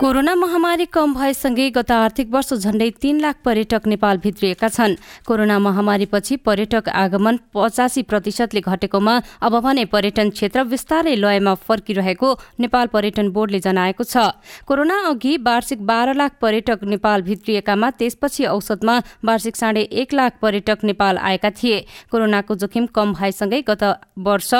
कोरोना 0.00 0.34
महामारी 0.34 0.84
कम 0.86 1.12
भएसँगै 1.14 1.68
गत 1.70 1.90
आर्थिक 1.92 2.28
वर्ष 2.32 2.52
झण्डै 2.54 2.88
तीन 3.02 3.18
लाख 3.20 3.36
पर्यटक 3.44 3.86
नेपाल 3.86 4.18
भित्रिएका 4.18 4.68
छन्। 4.68 4.94
कोरोना 5.28 5.58
महामारीपछि 5.58 6.36
पर्यटक 6.40 6.88
आगमन 6.88 7.38
पचासी 7.54 8.02
प्रतिशतले 8.08 8.60
घटेकोमा 8.62 9.20
अब 9.44 9.58
भने 9.60 9.84
पर्यटन 9.92 10.30
क्षेत्र 10.30 10.62
विस्तारै 10.64 11.14
लयमा 11.16 11.54
फर्किरहेको 11.60 12.32
नेपाल 12.60 12.86
पर्यटन 12.88 13.28
बोर्डले 13.28 13.60
जनाएको 13.60 14.04
छ। 14.04 14.24
कोरोना 14.64 14.96
अघि 15.04 15.36
वार्षिक 15.44 15.84
बाह्र 15.84 16.14
लाख 16.16 16.40
पर्यटक 16.40 16.84
नेपाल 16.88 17.22
भित्रिएकामा 17.28 17.90
त्यसपछि 18.00 18.44
औसतमा 18.48 18.96
वार्षिक 19.24 19.56
साढे 19.56 19.82
एक 20.00 20.14
लाख 20.14 20.40
पर्यटक 20.40 20.84
नेपाल 20.84 21.18
आएका 21.20 21.50
थिए। 21.52 21.84
कोरोनाको 22.08 22.54
जोखिम 22.56 22.86
कम 22.88 23.12
भएसँगै 23.20 23.60
गत 23.68 23.84
वर्ष 24.16 24.54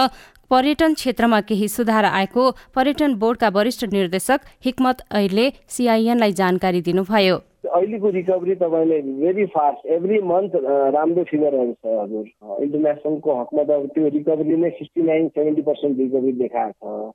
पर्यटन 0.50 0.94
क्षेत्रमा 0.94 1.40
केही 1.48 1.66
सुधार 1.68 2.04
आएको 2.04 2.44
पर्यटन 2.74 3.14
बोर्डका 3.18 3.48
वरिष्ठ 3.54 3.84
निर्देशक 3.92 4.46
हिक्मत 4.64 5.02
अहिले 5.10 5.44
सिआइएनलाई 5.68 6.32
जानकारी 6.40 6.80
दिनुभयो। 6.82 7.36
अहिलेको 7.70 8.10
रिकभरी 8.10 8.54
तपाईँले 8.62 8.98
भेरी 9.20 9.44
फास्ट 9.54 9.86
एभ्री 9.96 10.18
मन्थ 10.26 10.56
राम्रो 10.96 11.24
फिगरहरू 11.30 11.72
छ 11.72 11.94
हजुर। 12.00 12.26
इन्टरनेसनलको 12.64 13.40
हकमा 13.40 13.62
त 13.62 13.78
त्यो 13.94 14.08
रिकभरी 14.16 14.56
नै 14.56 14.70
sixty 14.78 15.02
nine 15.06 15.28
seventy 15.28 15.62
percent 15.62 15.98
recovery 15.98 16.32
देखाएको 16.42 16.94
छ। 16.98 17.14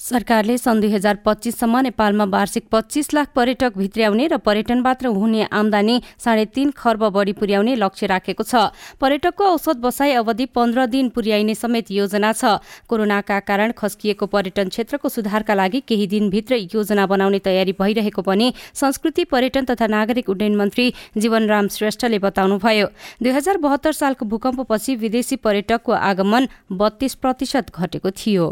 सरकारले 0.00 0.56
सन् 0.58 0.80
दुई 0.80 0.90
हजार 0.90 1.16
पच्चिससम्म 1.24 1.78
नेपालमा 1.78 2.24
वार्षिक 2.24 2.64
पच्चिस 2.72 3.12
लाख 3.14 3.28
पर्यटक 3.34 3.76
भित्र्याउने 3.78 4.26
र 4.26 4.36
पर्यटनबाट 4.38 5.04
हुने 5.06 5.42
आमदानी 5.50 6.00
साढे 6.18 6.44
तीन 6.48 6.70
खर्ब 6.72 7.02
बढ़ी 7.08 7.32
पुर्याउने 7.34 7.74
लक्ष्य 7.76 8.06
राखेको 8.06 8.42
छ। 8.42 8.70
पर्यटकको 9.00 9.44
औसत 9.44 9.76
बसाई 9.76 10.12
अवधि 10.14 10.46
पन्ध्र 10.48 10.86
दिन 10.86 11.08
पुर्याइने 11.10 11.54
समेत 11.54 11.90
योजना 11.90 12.32
छ। 12.32 12.62
कोरोनाका 12.88 13.38
कारण 13.42 13.72
खस्किएको 13.74 14.26
पर्यटन 14.28 14.68
क्षेत्रको 14.68 15.08
सुधारका 15.08 15.54
लागि 15.54 15.80
केही 15.82 16.06
दिनभित्र 16.06 16.54
योजना 16.70 17.06
बनाउने 17.06 17.38
तयारी 17.42 17.72
भइरहेको 17.74 18.22
पनि 18.22 18.52
संस्कृति 18.74 19.24
पर्यटन 19.26 19.64
तथा 19.64 19.86
नागरिक 19.88 20.30
उड्डयन 20.30 20.56
मन्त्री 20.56 20.86
जीवनराम 21.18 21.68
श्रेष्ठले 21.68 22.18
बताउनुभयो। 22.20 22.86
दुई 23.22 23.32
हजार 23.32 23.58
बहत्तर 23.58 23.92
सालको 23.92 24.26
भूकम्पपछि 24.26 24.96
विदेशी 24.96 25.36
पर्यटकको 25.42 25.92
आगमन 25.92 26.48
बत्तीस 26.72 27.14
प्रतिशत 27.16 27.74
घटेको 27.74 28.10
थियो। 28.16 28.48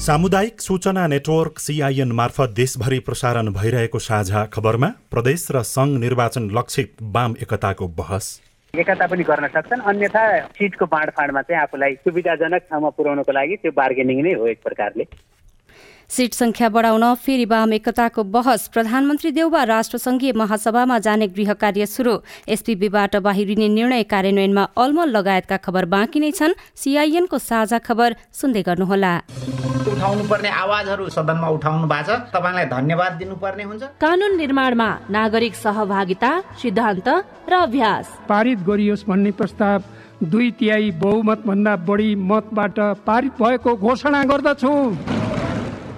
सामुदायिक 0.00 0.60
सूचना 0.60 1.06
नेटवर्क 1.06 1.58
सिआइएन 1.58 2.12
मार्फत 2.12 2.50
देशभरि 2.50 2.98
प्रसारण 2.98 3.52
भइरहेको 3.52 3.98
साझा 3.98 4.44
खबरमा 4.44 4.88
प्रदेश 5.10 5.46
र 5.50 5.62
संघ 5.62 5.98
निर्वाचन 6.00 6.50
लक्षित 6.50 6.92
वाम 7.02 7.34
एकताको 7.42 7.88
बहस। 7.88 8.40
एकता 8.74 9.06
पनि 9.06 9.22
गर्न 9.22 9.46
सक्छन् 9.46 9.80
अन्यथा 9.80 10.46
सिटको 10.46 10.86
बाँडफाँडमा 10.86 11.42
चाहिँ 11.42 11.62
आफूलाई 11.62 11.94
सुविधाजनक 11.94 12.62
ठाउँमा 12.62 12.88
पुर्याउनको 12.88 13.32
लागि 13.32 13.56
त्यो 13.56 13.72
बार्गेनिङ 13.72 14.22
नै 14.22 14.32
हो 14.32 14.46
एक 14.46 14.60
प्रकारले। 14.64 15.04
सीट 16.10 16.34
संख्या 16.34 16.68
बढाउन 16.68 17.02
फेरि 17.14 17.44
वाम 17.44 17.72
एकताको 17.72 18.22
बहस। 18.26 18.66
प्रधानमन्त्री 18.74 19.30
देउबा 19.30 19.62
राष्ट्रसंघीय 19.64 20.32
महासभामा 20.32 20.98
जाने 20.98 21.26
गृह 21.28 21.52
कार्य 21.52 21.86
शुरू 21.86 22.14
एसपीबीबाट 22.48 23.16
बाहिरिने 23.16 23.68
निर्णय 23.68 24.02
कार्यान्वयनमा 24.08 24.62
अलमल 24.76 25.08
लगायतका 25.08 25.56
खबर 25.56 25.84
बाँकी 25.84 26.20
नै 26.20 26.30
छन्। 26.32 26.54
सीआईएनको 26.74 27.38
साझा 27.38 27.78
खबर 27.84 28.16
सुन्दै 28.32 28.62
गर्नुहोला। 28.62 29.12
उठाउनु 29.88 30.24
पर्ने 30.24 30.48
आवाजहरू 30.48 31.08
सदनमा 31.12 31.48
उठाउनु 31.48 31.86
भएको 31.86 32.16
छ। 32.16 32.32
तपाईँलाई 32.32 32.66
धन्यवाद 32.72 33.12
दिनुपर्ने 33.20 33.64
हुन्छ। 33.68 33.82
कानून 34.00 34.36
निर्माणमा 34.36 34.88
नागरिक 35.12 35.54
सहभागिता 35.56 36.32
सिद्धान्त 36.56 37.08
र 37.48 37.52
अभ्यास। 37.52 38.04
पारित 38.28 38.58
गरियोस् 38.64 39.04
भन्ने 39.04 39.30
प्रस्ताव 39.36 39.82
दुई 40.24 40.50
तिहाई 40.56 40.90
बहुमत 41.04 41.46
भन्दा 41.46 41.76
बढी 41.84 42.14
मतबाट 42.16 42.78
पारित 43.04 43.32
भएको 43.36 43.76
घोषणा 43.76 44.24
गर्दछु। 44.24 44.72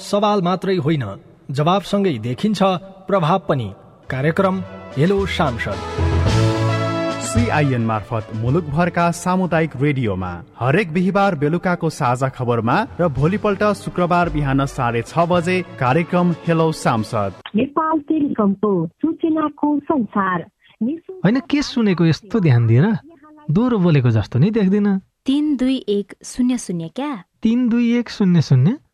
सवाल 0.00 0.42
मात्रै 0.42 0.76
होइन 0.76 1.04
जवाबसँगै 1.50 2.18
देखिन्छ 2.18 2.62
प्रभाव 3.08 3.38
पनि। 3.48 3.68
कार्यक्रम 4.10 4.62
हेलो 4.96 5.24
सांसद। 5.26 5.78
सिआइएन 7.22 7.84
मार्फत 7.86 8.28
मुलुकभरका 8.36 9.10
सामुदायिक 9.10 9.76
रेडियोमा 9.80 10.32
हरेक 10.60 10.92
बिहिबार 10.92 11.34
बेलुकाको 11.34 11.90
साझा 11.90 12.28
खबरमा 12.28 12.76
र 13.00 13.08
भोलिपल्ट 13.08 13.62
शुक्रबार 13.74 14.30
बिहान 14.30 14.64
साढे 14.66 15.02
छ 15.02 15.24
बजे 15.28 15.56
कार्यक्रम 15.80 16.32
हेलो 16.46 16.66
सांसद। 16.72 17.32
नेपाल 17.56 17.98
टेलिकमको 18.08 18.72
सूचनाको 18.86 19.78
संसार। 19.80 20.46
होइन 21.24 21.40
के 21.40 21.62
सुनेको 21.62 22.04
यस्तो 22.06 22.40
ध्यान 22.40 22.66
दिएर 22.66 22.86
दोहोरो 23.50 23.78
बोलेको 23.78 24.10
जस्तो 24.10 24.38
नि 24.38 24.50
देख्दिन। 24.50 24.98
तिन 25.26 25.56
दुई 25.56 25.76
एक 25.88 26.14
शून्य 26.24 26.58
शून्य 26.58 26.88
क्या? 26.96 27.12
तिन 27.42 27.68
दुई 27.68 27.86
एक 27.98 28.10
शून्य 28.10 28.42
शून्य? 28.42 28.76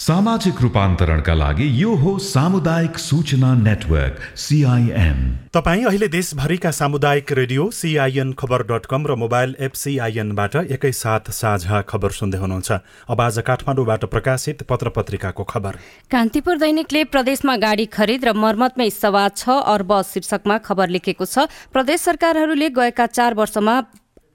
सामाजिक 0.00 0.60
रूपान्तरणका 0.62 1.32
लागि 1.34 1.66
यो 1.76 1.94
हो 1.94 2.12
सामुदायिक 2.18 2.98
सूचना 2.98 3.52
नेटवर्क 3.54 4.20
सिआइएन 4.34 5.18
तपाईँ 5.54 5.84
अहिले 5.84 6.08
देशभरिका 6.08 6.70
सामुदायिक 6.70 7.32
radio 7.32 7.68
CIN 7.70 8.32
Khabar 8.32 8.62
dot 8.70 8.86
com 8.86 9.06
र 9.06 9.14
मोबाइल 9.20 9.54
एप 9.60 9.72
सिआइएनबाट 9.76 10.56
एकैसाथ 10.56 11.30
साझा 11.32 11.82
खबर 11.84 12.10
सुन्दै 12.16 12.38
हुनुहुन्छ। 12.38 12.70
अब 13.12 13.20
आज 13.20 13.38
काठमाडौँबाट 13.44 14.04
प्रकाशित 14.08 14.62
पत्र 14.64 14.88
पत्रिकाको 14.96 15.44
खबर। 15.44 15.76
कान्तिपुर 16.10 16.56
दैनिकले 16.56 17.04
प्रदेशमा 17.12 17.56
गाडी 17.60 17.86
खरिद 17.92 18.24
र 18.24 18.32
मर्मतमै 18.40 18.90
सवा 18.96 19.28
छ 19.36 19.60
अर्ब 19.68 20.00
शीर्षकमा 20.08 20.58
खबर 20.64 20.88
लेखेको 20.88 21.24
छ। 21.26 21.44
प्रदेश 21.76 22.00
सरकारहरूले 22.00 22.68
गएका 22.72 23.06
चार 23.12 23.34
वर्षमा 23.36 23.80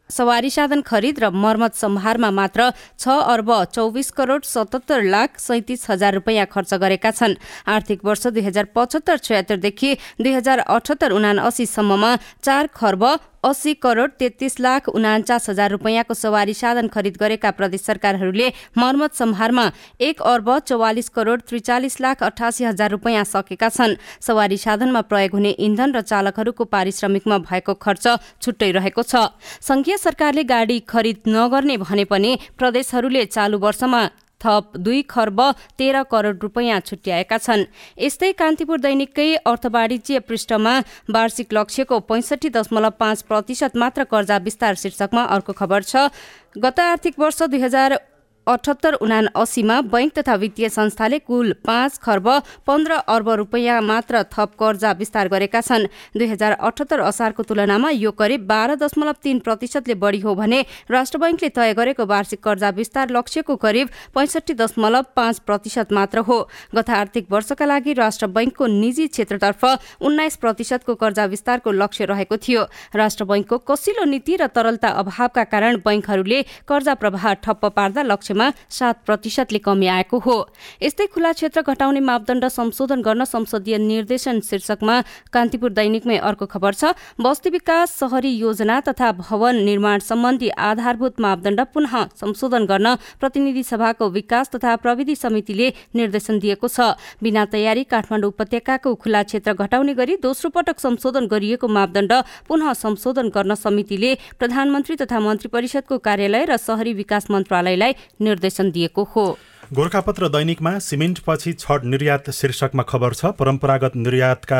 सवारी 0.09 0.50
साधन 0.50 0.81
खरिद 0.81 1.19
र 1.19 1.29
मर्मत 1.33 1.75
सम्हारमा 1.75 2.29
मात्र 2.31 2.71
छ 3.00 3.07
अर्ब 3.07 3.50
चौबिस 3.74 4.12
करोड 4.12 4.43
सतहत्तर 4.45 5.03
लाख 5.03 5.39
सैतिस 5.39 5.89
हजार 5.89 6.13
रुपियाँ 6.13 6.45
खर्च 6.45 6.74
गरेका 6.75 7.12
छन्। 7.12 7.35
आर्थिक 7.67 8.05
वर्ष 8.05 8.27
दुई 8.27 8.41
हजार 8.41 8.65
पचहत्तर 8.75 9.17
छयत्तरदेखि 9.17 9.93
दुई 10.21 10.33
हजार 10.33 10.59
अठहत्तर 10.59 11.12
उना 11.12 11.31
अस्सीसम्ममा 11.41 12.15
चार 12.43 12.67
खर्ब 12.75 13.03
अस्सी 13.46 13.74
करोड 13.75 14.12
तेत्तिस 14.20 14.60
लाख 14.60 14.88
उनाचास 14.90 15.50
हजार 15.50 15.70
रुपियाँको 15.72 16.14
सवारी 16.14 16.54
साधन 16.56 16.88
खरिद 16.88 17.18
गरेका 17.20 17.52
प्रदेश 17.52 17.82
सरकारहरूले 17.82 18.48
मर्मत 18.78 19.14
सम्हारमा 19.14 19.66
एक 20.02 20.22
अर्ब 20.24 20.50
चौवालिस 20.62 21.10
करोड 21.10 21.42
त्रिचालिस 21.42 22.00
लाख 22.02 22.24
अठासी 22.24 22.64
हजार 22.64 22.90
रुपियाँ 22.92 23.24
सकेका 23.25 23.70
छन्। 23.70 23.96
सवारी 24.22 24.58
साधनमा 24.58 25.02
प्रयोग 25.06 25.32
हुने 25.32 25.52
इन्धन 25.62 25.94
र 25.94 26.02
चालकहरूको 26.04 26.66
पारिश्रमिकमा 26.66 27.38
भएको 27.46 27.74
खर्च 27.78 28.08
छुट्टै 28.42 28.72
रहेको 28.72 29.04
छ। 29.04 29.30
संघीय 29.62 29.98
सरकारले 30.00 30.44
गाडी 30.46 30.80
खरिद 30.90 31.30
नगर्ने 31.30 31.78
भने 31.78 32.06
पनि 32.06 32.38
प्रदेशहरूले 32.58 33.25
चालु 33.30 33.58
वर्षमा 33.60 34.02
थप 34.42 34.72
दुई 34.77 35.01
खर्ब 35.10 35.42
तेह्र 35.77 36.04
करोड 36.04 36.39
रुपियाँ 36.44 36.80
छुट्याएका 36.82 37.38
छन्। 37.38 37.65
यस्तै 38.00 38.32
कान्तिपुर 38.34 38.80
दैनिककै 38.80 39.30
अर्थवाणिज्य 39.46 40.20
पृष्ठमा 40.22 40.74
वार्षिक 41.10 41.54
लक्ष्यको 41.54 42.00
पैंसठी 42.01 42.50
दशमलव 42.50 42.89
पाँच 43.00 43.22
प्रतिशत 43.22 43.75
मात्र 43.75 44.04
कर्जा 44.06 44.38
विस्तार 44.39 44.75
शीर्षकमा 44.75 45.24
अर्को 45.36 45.54
खबर 45.54 45.84
छ। 45.84 46.10
गत 46.56 46.80
आर्थिक 46.80 47.20
वर्ष 47.20 47.42
दुई 47.44 47.62
हजार 47.62 48.00
अठहत्तर 48.48 48.94
उना 48.96 49.20
अस्सीमा 49.36 49.80
बैंक 49.84 50.12
तथा 50.14 50.34
वित्तीय 50.36 50.70
संस्थाले 50.70 51.18
कुल 51.20 51.52
पाँच 51.66 51.98
खर्ब 51.98 52.28
पन्ध्र 52.68 52.94
अर्ब 53.10 53.30
रुपियाँ 53.32 53.82
मात्र 53.82 54.22
थप 54.34 54.52
कर्जा 54.60 54.92
विस्तार 54.94 55.28
गरेका 55.28 55.62
छन्। 55.62 55.86
दुई 56.14 56.28
हजार 56.28 56.52
अठहत्तर 56.54 57.00
असारको 57.02 57.44
तुलनामा 57.44 57.90
यो 57.90 58.12
करिब 58.14 58.46
बाह्र 58.48 58.75
दशमलव 58.78 59.16
तीन 59.24 59.40
प्रतिशतले 59.40 59.94
बढी 59.96 60.20
हो 60.20 60.36
भने 60.36 60.62
राष्ट्र 60.92 61.18
बैंकले 61.18 61.50
तय 61.50 61.74
गरेको 61.74 62.06
वार्षिक 62.06 62.44
कर्जा 62.44 62.70
विस्तार 62.72 63.10
लक्ष्यको 63.12 63.56
करिब 63.58 63.90
पैंसठी 64.16 64.54
दशमलव 64.54 65.06
पाँच 65.16 65.40
प्रतिशत 65.42 65.94
मात्र 65.94 66.20
हो। 66.22 66.38
गत 66.75 66.90
आर्थिक 66.92 67.32
वर्षका 67.32 67.66
लागि 67.66 67.94
राष्ट्र 67.96 68.28
बैंकको 68.30 68.66
निजी 68.68 69.08
क्षेत्रतर्फ 69.08 69.66
उन्नाइस 70.02 70.36
प्रतिशतको 70.38 70.96
कर्जा 70.96 71.25
विस्तारको 71.25 71.72
लक्ष्य 71.74 72.06
रहेको 72.06 72.38
थियो। 72.38 72.68
राष्ट्र 72.96 73.25
बैंकको 73.25 73.58
कसिलो 73.66 74.06
नीति 74.06 74.36
र 74.36 74.48
तरलता 74.54 74.90
अभावका 75.02 75.44
कारण 75.50 75.82
बैंकहरूले 75.82 76.42
कर्जा 76.68 76.94
प्रवाह 76.96 77.34
ठप्प 77.36 77.66
पार्दा 77.68 78.02
लक्ष्य 78.04 78.34
लक्ष्यमा 78.36 78.51
सात 78.70 78.96
प्रतिशतले 79.06 79.60
कमी 79.60 79.88
आएको 79.88 80.20
हो। 80.20 80.38
यस्तै 80.82 81.06
खुला 81.08 81.32
क्षेत्र 81.32 81.62
घटाउने 81.63 82.00
मापदण्ड 82.01 82.46
संशोधन 82.48 83.01
गर्न 83.01 83.24
संसदीय 83.25 83.77
निर्देशन 83.77 84.39
शीर्षकमा 84.42 85.01
कान्तिपुर 85.34 85.72
दैनिकमै 85.72 86.18
अर्को 86.20 86.46
खबर 86.46 86.74
छ 86.74 86.94
बस्ती 87.20 87.50
विकास 87.50 88.00
शहरी 88.00 88.32
योजना 88.36 88.80
तथा 88.82 89.12
भवन 89.13 89.56
निर्माण 89.63 90.00
सम्बन्धी 90.01 90.50
आधारभूत 90.50 91.20
मापदण्ड 91.20 91.62
पुनः 91.74 91.96
संशोधन 92.15 92.65
गर्न 92.65 92.96
प्रतिनिधि 93.20 93.63
सभाको 93.63 94.10
विकास 94.12 94.50
तथा 94.56 94.75
प्रविधि 94.75 95.15
समितिले 95.15 95.74
निर्देशन 95.96 96.39
दिएको 96.39 96.68
छ। 96.68 96.96
बिना 97.24 97.46
तयारी 97.48 97.84
काठमाडौँ 97.86 98.30
उपत्यकाको 98.30 98.96
खुला 98.96 99.24
क्षेत्र 99.24 99.54
घटाउने 99.56 99.94
गरी 99.94 100.15
दोस्रो 100.22 100.50
पटक 100.50 100.80
संशोधन 100.80 101.27
गरिएको 101.27 101.68
मापदण्ड 101.70 102.13
पुनः 102.48 102.74
संशोधन 102.75 103.30
गर्न 103.30 103.56
समितिले 103.56 104.13
प्रधानमन्त्री 104.39 104.96
तथा 104.96 105.20
मन्त्री 105.20 105.50
परिषदको 105.50 105.98
कार्यालय 106.00 106.46
र 106.46 106.58
शहरी 106.58 106.94
विकास 106.94 107.30
मन्त्रालयलाई 107.32 107.94
निर्देशन 108.25 108.72
दिएको 108.72 109.03
हो। 109.15 109.25
गोर्खापत्र 109.74 110.27
दैनिकमा 110.29 110.77
सिमेन्टपछि 110.79 111.51
छट 111.53 111.84
निर्यात 111.84 112.29
शीर्षकमा 112.29 112.84
खबर 112.84 113.13
छ 113.13 113.25
परम्परागत 113.34 113.95
निर्यातका 113.98 114.60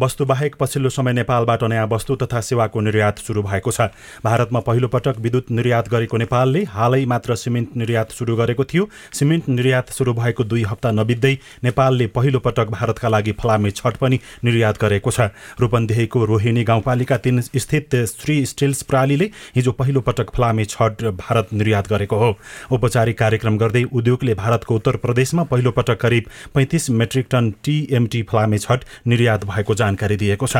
वस्तुबाहेक 0.00 0.54
पछिल्लो 0.60 0.88
समय 0.88 1.12
नेपालबाट 1.12 1.64
नयाँ 1.64 1.86
वस्तु 1.86 2.16
तथा 2.16 2.40
सेवाको 2.40 2.80
निर्यात 2.80 3.18
सुरु 3.18 3.42
भएको 3.42 3.70
छ। 3.70 3.80
भारतमा 4.24 4.60
पहिलो 4.60 4.88
पटक 4.88 5.18
विद्युत 5.20 5.50
निर्यात 5.50 5.88
गरेको 5.88 6.16
नेपालले 6.16 6.62
हालै 6.66 7.04
मात्र 7.04 7.34
सिमेन्ट 7.36 7.76
निर्यात 7.76 8.10
सुरु 8.12 8.36
गरेको 8.36 8.64
थियो। 8.64 8.88
सिमेन्ट 9.12 9.48
निर्यात 9.48 9.90
सुरु 9.92 10.14
भएको 10.14 10.44
दुई 10.44 10.62
हप्ता 10.62 10.90
नबित्दै 10.92 11.34
नेपालले 11.64 12.06
पहिलो 12.16 12.38
पटक 12.40 12.72
भारतका 12.72 13.08
लागि 13.08 13.32
फलामे 13.36 13.70
छट 13.72 13.96
पनि 14.00 14.20
निर्यात 14.44 14.80
गरेको 14.80 15.10
छ। 15.10 15.28
रूपन्देहीको 15.60 16.24
रोहिणी 16.24 16.64
गाउँपालिका 16.64 17.16
तीन 17.18 17.40
स्थित 17.44 17.96
श्री 18.08 18.44
स्टिल्स 18.46 18.82
प्रालीले 18.88 19.30
हिजो 19.56 19.72
पहिलो 19.74 20.00
पटक 20.00 20.32
फलामे 20.32 20.64
छट 20.66 21.04
भारत 21.20 21.52
निर्यात 21.52 21.92
गरेको 21.92 22.16
हो। 22.16 22.32
औपचारिक 22.72 23.18
कार्यक्रम 23.18 23.58
गर्दै 23.58 23.84
उद्योगले 23.92 24.34
भारतको 24.46 24.74
उत्तर 24.74 24.96
प्रदेशमा 25.02 25.42
पहिलो 25.50 25.70
पटक 25.72 26.00
करिब 26.00 26.24
पैँतिस 26.54 26.88
मेट्रिक 26.92 27.26
टन 27.30 27.50
टिएमटी 27.64 28.22
फलामे 28.30 28.58
छट 28.58 28.84
निर्यात 29.06 29.44
भएको 29.46 29.74
जानकारी 29.74 30.16
दिएको 30.16 30.46
छ। 30.46 30.56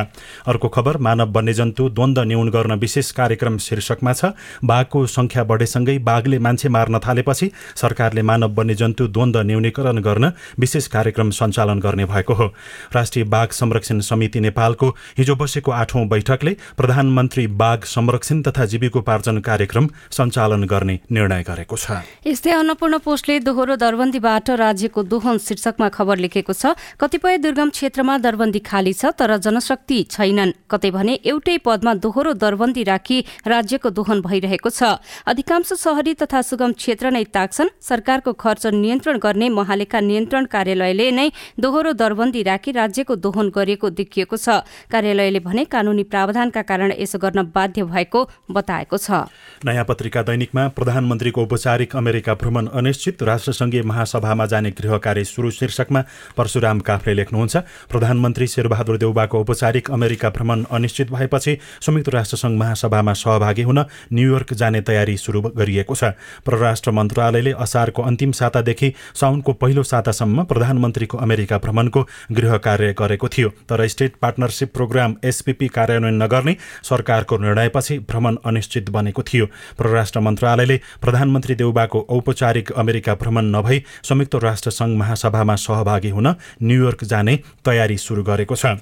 अर्को 0.46 0.68
खबर 0.68 0.96
मानव 0.98 1.30
वन्यजन्तु 1.32 1.88
द्वन्द 1.90 2.18
न्यून 2.26 2.48
गर्न 2.50 2.72
विशेष 2.76 3.10
कार्यक्रम 3.14 3.58
शीर्षकमा 3.58 4.12
छ। 4.12 4.32
बाघको 4.64 5.06
संख्या 5.06 5.44
बढेसँगै 5.44 5.98
बाघले 6.02 6.38
मान्छे 6.38 6.68
मार्न 6.68 6.98
थालेपछि 6.98 7.50
सरकारले 7.76 8.22
मानव 8.22 8.54
वन्यजन्तु 8.58 9.06
द्वन्द 9.08 9.36
न्यूनीकरण 9.46 9.98
गर्न 10.02 10.32
विशेष 10.58 10.86
कार्यक्रम 10.88 11.30
सञ्चालन 11.30 11.78
गर्ने 11.80 12.04
भएको 12.06 12.34
हो। 12.34 12.46
राष्ट्रिय 12.92 13.24
बाघ 13.26 13.48
संरक्षण 13.52 14.00
समिति 14.02 14.40
नेपालको 14.40 14.88
हिजो 15.18 15.34
बसेको 15.36 15.70
आठौं 15.72 16.06
बैठकले 16.08 16.56
प्रधानमन्त्री 16.76 17.46
बाघ 17.54 17.78
संरक्षण 17.86 18.42
तथा 18.42 18.64
जीविकोपार्जन 18.66 19.38
कार्यक्रम 19.40 19.88
सञ्चालन 20.10 20.64
गर्ने 20.66 20.98
निर्णय 21.12 21.42
गरेको 21.44 21.76
छ। 21.76 22.02
यस्तै 22.26 22.50
अन्नपूर्ण 22.52 22.98
पोस्टले 22.98 23.38
दोहोरो 23.40 23.75
दरबन्दीबाट 23.76 24.50
राज्यको 24.56 25.02
दोहन 25.04 25.38
शीर्षकमा 25.38 25.88
खबर 25.88 26.16
लेखेको 26.18 26.52
छ 26.52 26.74
कतिपय 27.00 27.38
दुर्गम 27.38 27.70
क्षेत्रमा 27.70 28.18
दरबन्दी 28.18 28.60
खाली 28.60 28.92
छ 28.92 29.12
तर 29.12 29.36
जनशक्ति 29.38 30.02
छैनन्। 30.10 30.52
कतै 30.70 30.90
भने 30.90 31.14
एउटै 31.24 31.56
पदमा 31.60 31.92
दोहोरो 32.00 32.32
दरबन्दी 32.34 32.82
राखी 32.84 33.18
राज्यको 33.46 33.90
दोहन 33.90 34.20
भइरहेको 34.22 34.70
छ। 34.70 34.98
अधिकांश 35.26 35.72
शहरी 35.76 36.14
तथा 36.16 36.40
सुगम 36.42 36.72
क्षेत्र 36.74 37.10
नै 37.10 37.24
ताक्छन्। 37.30 37.74
सरकारको 37.80 38.32
खर्च 38.34 38.66
नियन्त्रण 38.74 39.18
गर्ने 39.18 39.48
महालेखा 39.50 40.00
नियन्त्रण 40.00 40.44
कार्यालयले 40.46 41.10
नै 41.10 41.28
दोहोरो 41.60 41.92
दरबन्दी 41.94 42.42
राखी 42.42 42.70
राज्यको 42.72 43.16
दोहन 43.16 43.50
गरिएको 43.50 43.90
देखिएको 43.92 44.36
छ। 44.36 44.64
कार्यालयले 44.90 45.40
भने 45.40 45.64
कानूनी 45.66 46.04
प्रावधानका 46.08 46.62
कारण 46.62 46.92
यसो 46.98 47.18
गर्न 47.18 47.42
बाध्य 47.54 47.84
भएको 47.84 48.20
बताएको 48.50 48.96
छ। 48.96 49.28
नयाँ 49.64 49.84
पत्रिका 49.84 50.22
दैनिकमा 50.22 50.62
प्रधानमन्त्रीको 50.76 51.42
औपचारिक 51.42 51.96
अमेरिका 51.96 52.34
भ्रमण 52.34 52.66
अनिश्चित 52.76 53.22
राष्ट्र 53.22 53.52
संघीय 53.66 53.82
महासभामा 53.82 54.44
जाने 54.46 54.70
गृह 54.70 54.96
कार्य 54.98 55.24
सुरु 55.24 55.50
शीर्षकमा 55.50 56.00
परशुराम 56.36 56.80
काफ्ले 56.86 57.14
लेख्नुहुन्छ 57.14 57.56
प्रधानमन्त्री 57.90 58.46
शेरबहादुर 58.46 58.96
देउबाको 58.98 59.38
औपचारिक 59.40 59.90
अमेरिका 59.90 60.28
भ्रमण 60.30 60.62
अनिश्चित 60.70 61.10
भएपछि 61.12 61.56
संयुक्त 61.82 62.08
राष्ट्रसङ्घ 62.08 62.58
महासभामा 62.58 63.12
सहभागी 63.12 63.62
हुन 63.62 63.78
न्युयोर्क 64.12 64.52
जाने 64.54 64.80
तयारी 64.80 65.16
सुरु 65.16 65.40
गरिएको 65.42 65.94
छ। 65.94 66.14
परराष्ट्र 66.46 66.90
मन्त्रालयले 66.90 67.52
असारको 67.58 68.02
अन्तिम 68.02 68.32
सातादेखि 68.32 68.92
साउनको 69.14 69.52
पहिलो 69.52 69.82
सातासम्म 69.82 70.44
प्रधानमन्त्रीको 70.44 71.18
अमेरिका 71.18 71.58
भ्रमणको 71.58 72.06
गृह 72.32 72.56
कार्य 72.62 72.94
गरेको 72.98 73.28
थियो। 73.28 73.48
तर 73.68 73.86
स्टेट 73.88 74.14
पार्टनरसिप 74.22 74.74
प्रोग्राम 74.74 75.16
एसपीपी 75.24 75.68
कार्यान्वयन 75.74 76.22
नगर्ने 76.22 76.56
सरकारको 76.84 77.38
निर्णयपछि 77.38 77.98
भ्रमण 78.06 78.36
अनिश्चित 78.46 78.90
बनेको 78.90 79.22
थियो। 79.22 79.46
परराष्ट्र 79.78 80.20
मन्त्रालयले 80.20 80.80
प्रधानमन्त्री 81.02 81.54
देउबाको 81.56 82.06
औपचारिक 82.10 82.72
अमेरिका 82.76 83.14
भ्रमण 83.16 83.44
नभई 83.56 83.84
संयुक्त 84.04 84.34
राष्ट्रसङ्घ 84.42 84.96
महासभामा 84.98 85.56
सहभागी 85.56 86.10
हुन 86.10 86.34
न्युयोर्क 86.62 87.04
जाने 87.04 87.38
तयारी 87.64 87.96
सुरु 87.98 88.22
गरेको 88.24 88.56
छ। 88.56 88.76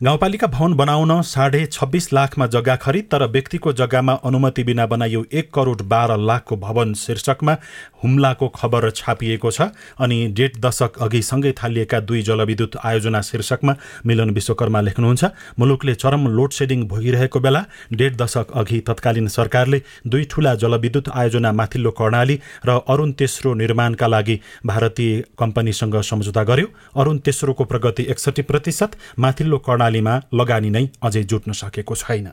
गाउँपालिका 0.00 0.46
भवन 0.46 0.74
बनाउन 0.74 1.20
साढे 1.22 1.64
छब्बिस 1.66 2.12
लाखमा 2.12 2.46
जग्गा 2.46 2.74
खरिद 2.76 3.04
तर 3.12 3.24
व्यक्तिको 3.30 3.72
जग्गामा 3.72 4.12
अनुमति 4.24 4.62
बिना 4.64 4.86
बनाइयो 4.86 5.24
एक 5.32 5.50
करोड 5.54 5.82
बाह्र 5.88 6.16
लाखको 6.18 6.56
भवन 6.56 6.94
शीर्षकमा 6.94 7.56
हुम्लाको 8.02 8.48
खबर 8.50 8.90
छापिएको 8.90 9.50
छ। 9.50 9.68
अनि 10.00 10.26
डेढ 10.32 10.56
दशक 10.60 10.98
अघिसँगै 11.02 11.52
थालिएका 11.52 12.00
दुई 12.00 12.22
जलविद्युत 12.22 12.76
आयोजना 12.84 13.20
शीर्षकमा 13.22 13.74
मिलन 14.06 14.30
विश्वकर्मा 14.30 14.80
लेख्नुहुन्छ। 14.80 15.24
मुलुकले 15.58 15.94
चरम 15.94 16.26
लोड 16.28 16.50
सेडिङ 16.52 16.86
भोगिरहेको 16.88 17.40
बेला 17.40 17.64
डेढ 17.92 18.16
दशक 18.16 18.52
अघि 18.54 18.80
तत्कालीन 18.80 19.28
सरकारले 19.28 19.82
दुई 20.06 20.24
ठूला 20.30 20.54
जलविद्युत 20.54 21.08
आयोजना 21.10 21.52
माथिल्लो 21.52 21.90
कर्णाली 21.92 22.38
र 22.66 22.80
अरुण 22.88 23.12
तेस्रो 23.12 23.54
निर्माणका 23.54 24.06
लागि 24.06 24.40
भारतीय 24.66 25.22
कम्पनीसँग 25.38 26.00
सम्झौता 26.02 26.42
गर्यो। 26.44 26.66
अरुण 26.96 27.18
तेस्रोको 27.20 27.64
प्रगति 27.64 28.06
एकसठी 28.10 28.42
प्रतिशत 28.42 28.98
माथिल्लो 29.18 29.58
कर्णाली 29.58 29.80
प्रणालीमा 29.82 30.14
लगानी 30.38 30.70
नै 30.70 30.84
अझै 31.06 31.22
जुट्न 31.30 31.52
सकेको 31.60 31.94
छैन। 32.00 32.26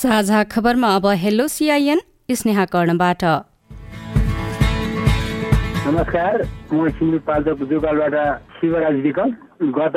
साझा 0.00 0.42
खबरमा 0.52 0.88
अब 0.96 1.06
हेलो 1.22 1.46
सिआइएन 1.54 2.00
स्नेहा 2.38 2.64
कर्णबाट। 2.74 3.22
नमस्कार 5.86 6.34
म 6.72 6.88
सिन्धुपाल्चोक 6.98 7.58
जुगालबाट 7.70 8.14
शिवराज 8.58 8.96
विकल। 9.06 9.30
गत 9.76 9.96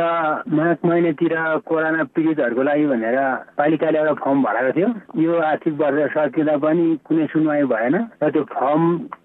माघ 0.57 0.77
महिनातिर 0.85 1.33
कोरोना 1.69 2.03
पीडितहरूको 2.15 2.63
लागि 2.69 2.85
भनेर 2.91 3.17
पालिकाले 3.57 3.97
एउटा 3.99 4.13
फर्म 4.23 4.41
भराएको 4.43 4.71
थियो। 4.77 4.89
यो 5.23 5.33
आर्थिक 5.49 5.73
वर्ष 5.81 6.17
सकिँदा 6.17 6.55
पनि 6.65 6.85
कुनै 7.07 7.25
सुनवाई 7.33 7.63
भएन 7.73 7.95
र 8.23 8.31
त्यो 8.33 8.43
फर्म 8.57 8.83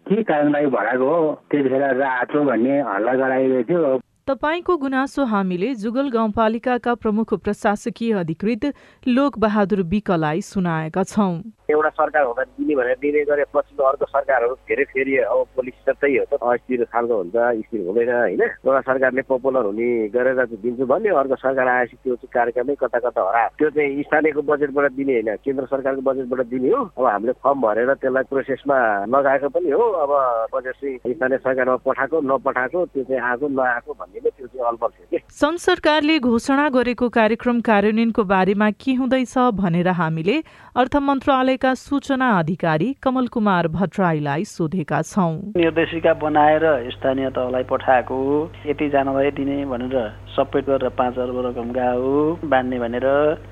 के 0.09 0.23
कारणको 0.29 0.53
लागि 0.53 0.69
भराएको 0.77 1.09
हो 1.09 1.19
त्यतिखेर 1.51 1.85
राहत 2.03 2.37
हो 2.37 2.45
भन्ने 2.51 2.75
हल्ला 2.91 3.15
गराएको 3.23 3.63
थियो। 3.71 3.83
तपाईँको 4.29 4.77
गुनासो 4.77 5.25
हामीले 5.25 5.75
जुगल 5.75 6.09
गाउँपालिकाका 6.13 6.95
प्रमुख 6.95 7.33
प्रशासकीय 7.35 8.13
अधिकृत 8.15 8.65
लोक 9.09 9.39
बहादुर 9.39 9.83
विकलाई 9.89 10.41
सुनाएका 10.45 11.03
छौँ। 11.03 11.33
एउटा 11.71 11.89
सरकार 11.91 12.25
हुँदा 12.25 12.43
दिने 12.45 12.75
भनेर 12.77 12.97
दिने 13.01 13.25
गरे 13.25 13.45
पछिल्लो 13.55 13.85
अर्को 13.89 14.07
सरकारहरू 14.07 14.55
धेरै 14.69 14.85
फेरि 14.85 15.17
अब 15.25 15.45
पोलिसी 15.57 15.81
त्यही 15.89 16.17
हो 16.17 16.25
त। 16.29 16.41
अस्थिर 16.41 16.85
खालको 16.93 17.17
हुन्छ 17.17 17.37
स्थिर 17.65 17.87
हुँदैन 17.89 18.13
होइन? 18.13 18.43
एउटा 18.69 18.81
सरकारले 18.81 19.23
पपुलर 19.29 19.65
हुने 19.65 19.89
गरेर 20.13 20.45
दिन्छु 20.45 20.85
भन्यो 20.85 21.17
अर्को 21.17 21.37
सरकार 21.37 21.69
आएपछि 21.69 21.97
त्यो 21.97 22.15
चाहिँ 22.17 22.33
कार्यक्रमै 22.37 22.75
कता 22.85 22.99
कता 23.09 23.21
हरा 23.29 23.47
त्यो 23.57 23.71
चाहिँ 23.71 24.03
स्थानीयको 24.03 24.43
बजेटबाट 24.45 24.93
दिने 24.93 25.13
होइन 25.13 25.37
केन्द्र 25.45 25.65
सरकारको 25.73 26.03
बजेटबाट 26.05 26.47
दिने 26.53 26.69
हो। 26.69 26.85
अब 26.85 27.05
हामीले 27.05 27.33
फर्म 27.41 27.61
भरेर 27.65 27.95
त्यसलाई 27.97 28.25
प्रोसेसमा 28.29 28.77
लगाएको 29.09 29.49
पनि 29.57 29.71
हो। 29.73 29.85
अब 30.05 30.13
बजेट 30.53 30.77
चाहिँ 30.81 31.17
स्थानीय 31.17 31.39
सरकारमा 31.45 31.77
पठाएको 31.85 32.21
नपठाएको 32.29 32.87
त्यो 32.93 33.05
चाहिँ 33.09 33.23
आएको 33.29 33.49
नआएको 33.57 33.93
भन्ने 33.93 34.18
नै 34.25 34.31
त्यो 34.31 34.47
चाहिँ 34.47 34.69
अलपल 34.69 34.89
थियो 34.89 35.07
कि 35.11 35.19
सङ्घ 35.41 35.59
सरकारले 35.59 36.19
घोषणा 36.21 36.69
गरेको 36.77 37.09
कार्यक्रम 37.19 37.61
कार्यान्वयनको 37.69 38.25
बारेमा 38.35 38.71
के 38.85 38.95
हुँदैछ 38.95 39.35
भनेर 39.61 39.89
हामीले 40.01 40.37
अर्थ 40.77 40.97
मन्त्रालयका 41.09 41.75
सूचना 41.83 42.29
अधिकारी 42.39 42.89
कमल 43.03 43.27
कुमार 43.35 43.69
भट्टराईलाई 43.77 44.45
सोधेका 44.47 45.03
छौँ। 45.03 45.33
निर्देशिका 45.57 46.15
बनाएर 46.25 46.65
स्थानीय 46.93 47.31
तहलाई 47.39 47.65
पठाएको 47.71 48.19
यति 48.67 48.89
जानलाई 48.91 49.31
दिने 49.39 49.65
भनेर 49.67 49.97
सबै 50.39 50.61
गरेर 50.69 50.89
पाँच 50.99 51.19
अर्ब 51.19 51.39
रकम 51.47 51.69
गयो 51.75 52.13
बाँड्ने 52.47 52.79
भनेर 52.79 53.07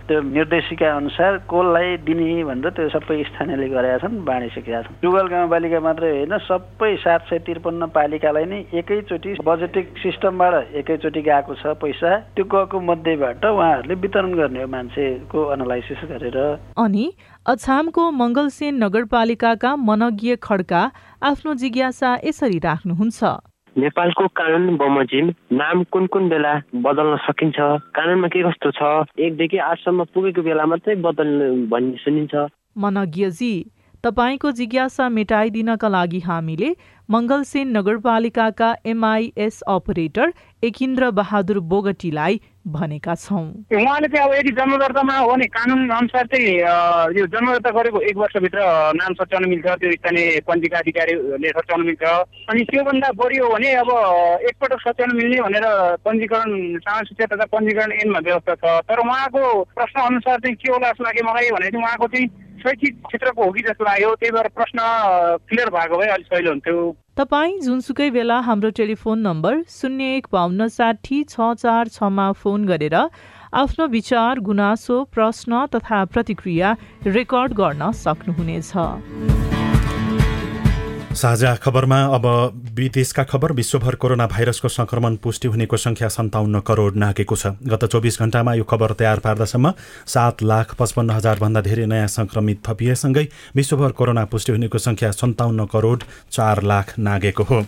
त्यो 0.08 0.20
निर्देशिका 0.28 0.88
अनुसार 0.96 1.38
कसलाई 1.52 1.96
दिने 2.06 2.28
भनेर 2.44 2.70
त्यो 2.76 2.88
सबै 2.94 3.22
स्थानीयले 3.28 3.68
गरेका 3.74 3.98
छन् 4.02 4.24
बाँडिसकेका 4.28 4.82
छन्। 4.82 4.98
टुगल 5.02 5.26
गाउँपालिका 5.34 5.80
मात्रै 5.86 6.10
होइन 6.10 6.38
सबै 6.46 6.92
सात 7.04 7.26
सय 7.30 7.38
त्रिपन्न 7.46 7.86
पालिकालाई 7.96 8.44
नै 8.46 8.60
एकैचोटि 8.80 9.34
बजेटिक 9.46 9.86
सिस्टमबाट 10.02 10.54
एकैचोटि 10.80 11.20
गएको 11.28 11.54
छ 11.62 11.74
पैसा। 11.82 12.10
त्यो 12.36 12.44
गएको 12.54 12.80
मध्येबाट 12.90 13.44
उहाँहरूले 13.46 13.94
वितरण 14.04 14.34
गर्ने 14.34 14.62
हो 14.62 14.68
मान्छेको 14.76 15.38
एनालाइसिस 15.54 16.04
गरेर। 16.12 16.38
अनि 16.78 17.04
अछामको 17.46 18.10
मङ्गलसेन 18.20 18.82
नगरपालिकाका 18.84 19.74
मनज्ञ 19.88 20.36
खड्का 20.42 20.82
आफ्नो 21.22 21.54
जिज्ञासा 21.62 22.10
यसरी 22.24 22.58
राख्नुहुन्छ। 22.64 23.20
नेपालको 23.78 24.26
कानुन 24.26 24.76
बमोजिम 24.76 25.26
नाम 25.52 25.84
कुन 25.84 26.06
कुन 26.06 26.28
बेला 26.28 26.52
बदल्न 26.74 27.16
सकिन्छ? 27.16 27.56
कानुनमा 27.96 28.28
के 28.28 28.42
कस्तो 28.42 28.70
छ? 28.70 29.08
एकदेखि 29.20 29.56
आठसम्म 29.56 30.04
पुगेको 30.04 30.42
बेला 30.42 30.66
मात्रै 30.66 30.94
बदल्नु 30.96 31.66
भन्ने 31.68 31.96
सुनिन्छ। 32.00 32.34
मनज्ञजी 32.78 33.54
तपाईँको 34.06 34.50
जिज्ञासा 34.52 35.08
मेटाइदिनका 35.10 35.88
लागि 35.88 36.18
हामीले 36.22 36.68
मङ्गलसेन 37.08 37.76
नगरपालिकाका 37.76 38.68
एमआइएस 38.86 39.60
अपरेटर 39.68 40.32
एकिन्द्र 40.62 41.10
बहादुर 41.10 41.58
बोगटीलाई 41.72 42.40
भनेका 42.66 43.14
छौँ। 43.16 43.42
उहाँले 43.74 44.08
चाहिँ 44.08 44.26
अब 44.26 44.34
यदि 44.34 44.52
जन्मदर्तामा 44.58 45.16
हो 45.18 45.26
भने 45.32 45.46
कानुन 45.50 45.90
अनुसार 45.90 46.26
चाहिँ 46.26 46.54
यो 47.18 47.26
जन्मदर्ता 47.34 47.70
गरेको 47.78 48.00
एक 48.10 48.16
वर्षभित्र 48.16 48.58
नाम 48.94 49.14
सच्याउन 49.18 49.48
मिल्छ 49.50 49.66
त्यो 49.66 49.92
स्थानीय 49.98 50.40
पञ्जिका 50.46 50.78
अधिकारीले 50.78 51.50
सच्याउन 51.58 51.86
मिल्छ। 51.86 52.02
अनि 52.50 52.64
त्योभन्दा 52.70 53.10
बढी 53.18 53.38
हो 53.42 53.48
भने 53.50 53.74
अब 53.82 53.90
एकपटक 54.46 54.80
सच्याउन 54.86 55.16
मिल्ने 55.18 55.42
भनेर 55.42 55.66
पञ्जीकरण 56.06 56.50
सामाजिक 56.78 57.08
शिक्षा 57.10 57.34
तथा 57.34 57.50
पञ्जीकरण 57.54 57.92
ऐनमा 58.02 58.18
व्यवस्था 58.30 58.54
छ। 58.54 58.80
तर 58.86 58.98
उहाँको 59.02 59.62
प्रश्न 59.74 60.00
अनुसार 60.00 60.36
चाहिँ 60.42 60.56
के 60.56 60.72
होला 60.72 60.90
जस्तो 60.90 61.04
लाग्यो 61.04 61.30
मलाई 61.30 61.50
भने 61.58 61.70
चाहिँ 61.70 61.86
उहाँको 61.86 62.06
चाहिँ 62.14 62.28
शैक्षिक 62.56 62.94
क्षेत्रको 63.06 63.44
हो 63.44 63.50
कि 63.52 63.62
जस्तो 63.62 63.84
लाग्यो। 63.84 64.14
त्यही 64.14 64.32
भएर 64.32 64.48
प्रश्न 64.56 64.78
क्लियर 65.48 65.70
भएको 65.70 65.98
भए 65.98 66.08
अलिक 66.08 66.26
सहिलो 66.26 66.50
हुन्थ्यो। 66.50 66.96
तपाईँ 67.16 67.60
जुनसुकै 67.60 68.10
बेला 68.10 68.38
हाम्रो 68.40 68.70
टेलिफोन 68.76 69.18
नम्बर 69.20 69.62
शून्य 69.70 70.16
एक 70.16 70.26
बाहन्न 70.32 70.68
साठी 70.68 71.22
छ 71.24 71.52
चार 71.56 71.88
छमा 71.88 72.30
फोन 72.42 72.66
गरेर 72.66 72.96
आफ्नो 73.54 73.86
विचार 73.88 74.40
गुनासो 74.48 75.02
प्रश्न 75.14 75.66
तथा 75.74 76.04
प्रतिक्रिया 76.12 76.76
रेकर्ड 77.06 77.52
गर्न 77.54 77.90
सक्नुहुनेछ। 77.96 79.55
साझा 81.16 81.54
खबरमा 81.56 82.00
अब 82.14 82.26
विदेशका 82.76 83.22
खबर 83.24 83.52
विश्वभर 83.52 83.94
कोरोना 83.94 84.26
भाइरसको 84.26 84.68
संक्रमण 84.68 85.14
पुष्टि 85.16 85.48
हुनेको 85.48 85.76
संख्या 85.76 86.08
सन्ताउन्न 86.08 86.60
करोड 86.60 86.96
नागेको 86.96 87.36
छ। 87.36 87.56
गत 87.64 87.84
चौबिस 87.86 88.18
घण्टामा 88.20 88.54
यो 88.54 88.64
खबर 88.64 88.92
तयार 88.92 89.18
पार्दासम्म 89.24 89.72
सात 90.06 90.42
लाख 90.42 90.74
पचपन्न 90.76 91.10
हजारभन्दा 91.10 91.60
धेरै 91.62 91.86
नयाँ 91.86 92.06
संक्रमित 92.10 92.60
थपिएसँगै 92.68 93.26
विश्वभर 93.56 93.90
कोरोना 93.96 94.24
पुष्टि 94.28 94.52
हुनेको 94.52 94.78
संख्या 94.78 95.10
सन्ताउन्न 95.16 95.66
करोड 95.72 96.04
चार 96.32 96.62
लाख 96.62 96.98
नागेको 97.00 97.44
हो। 97.44 97.64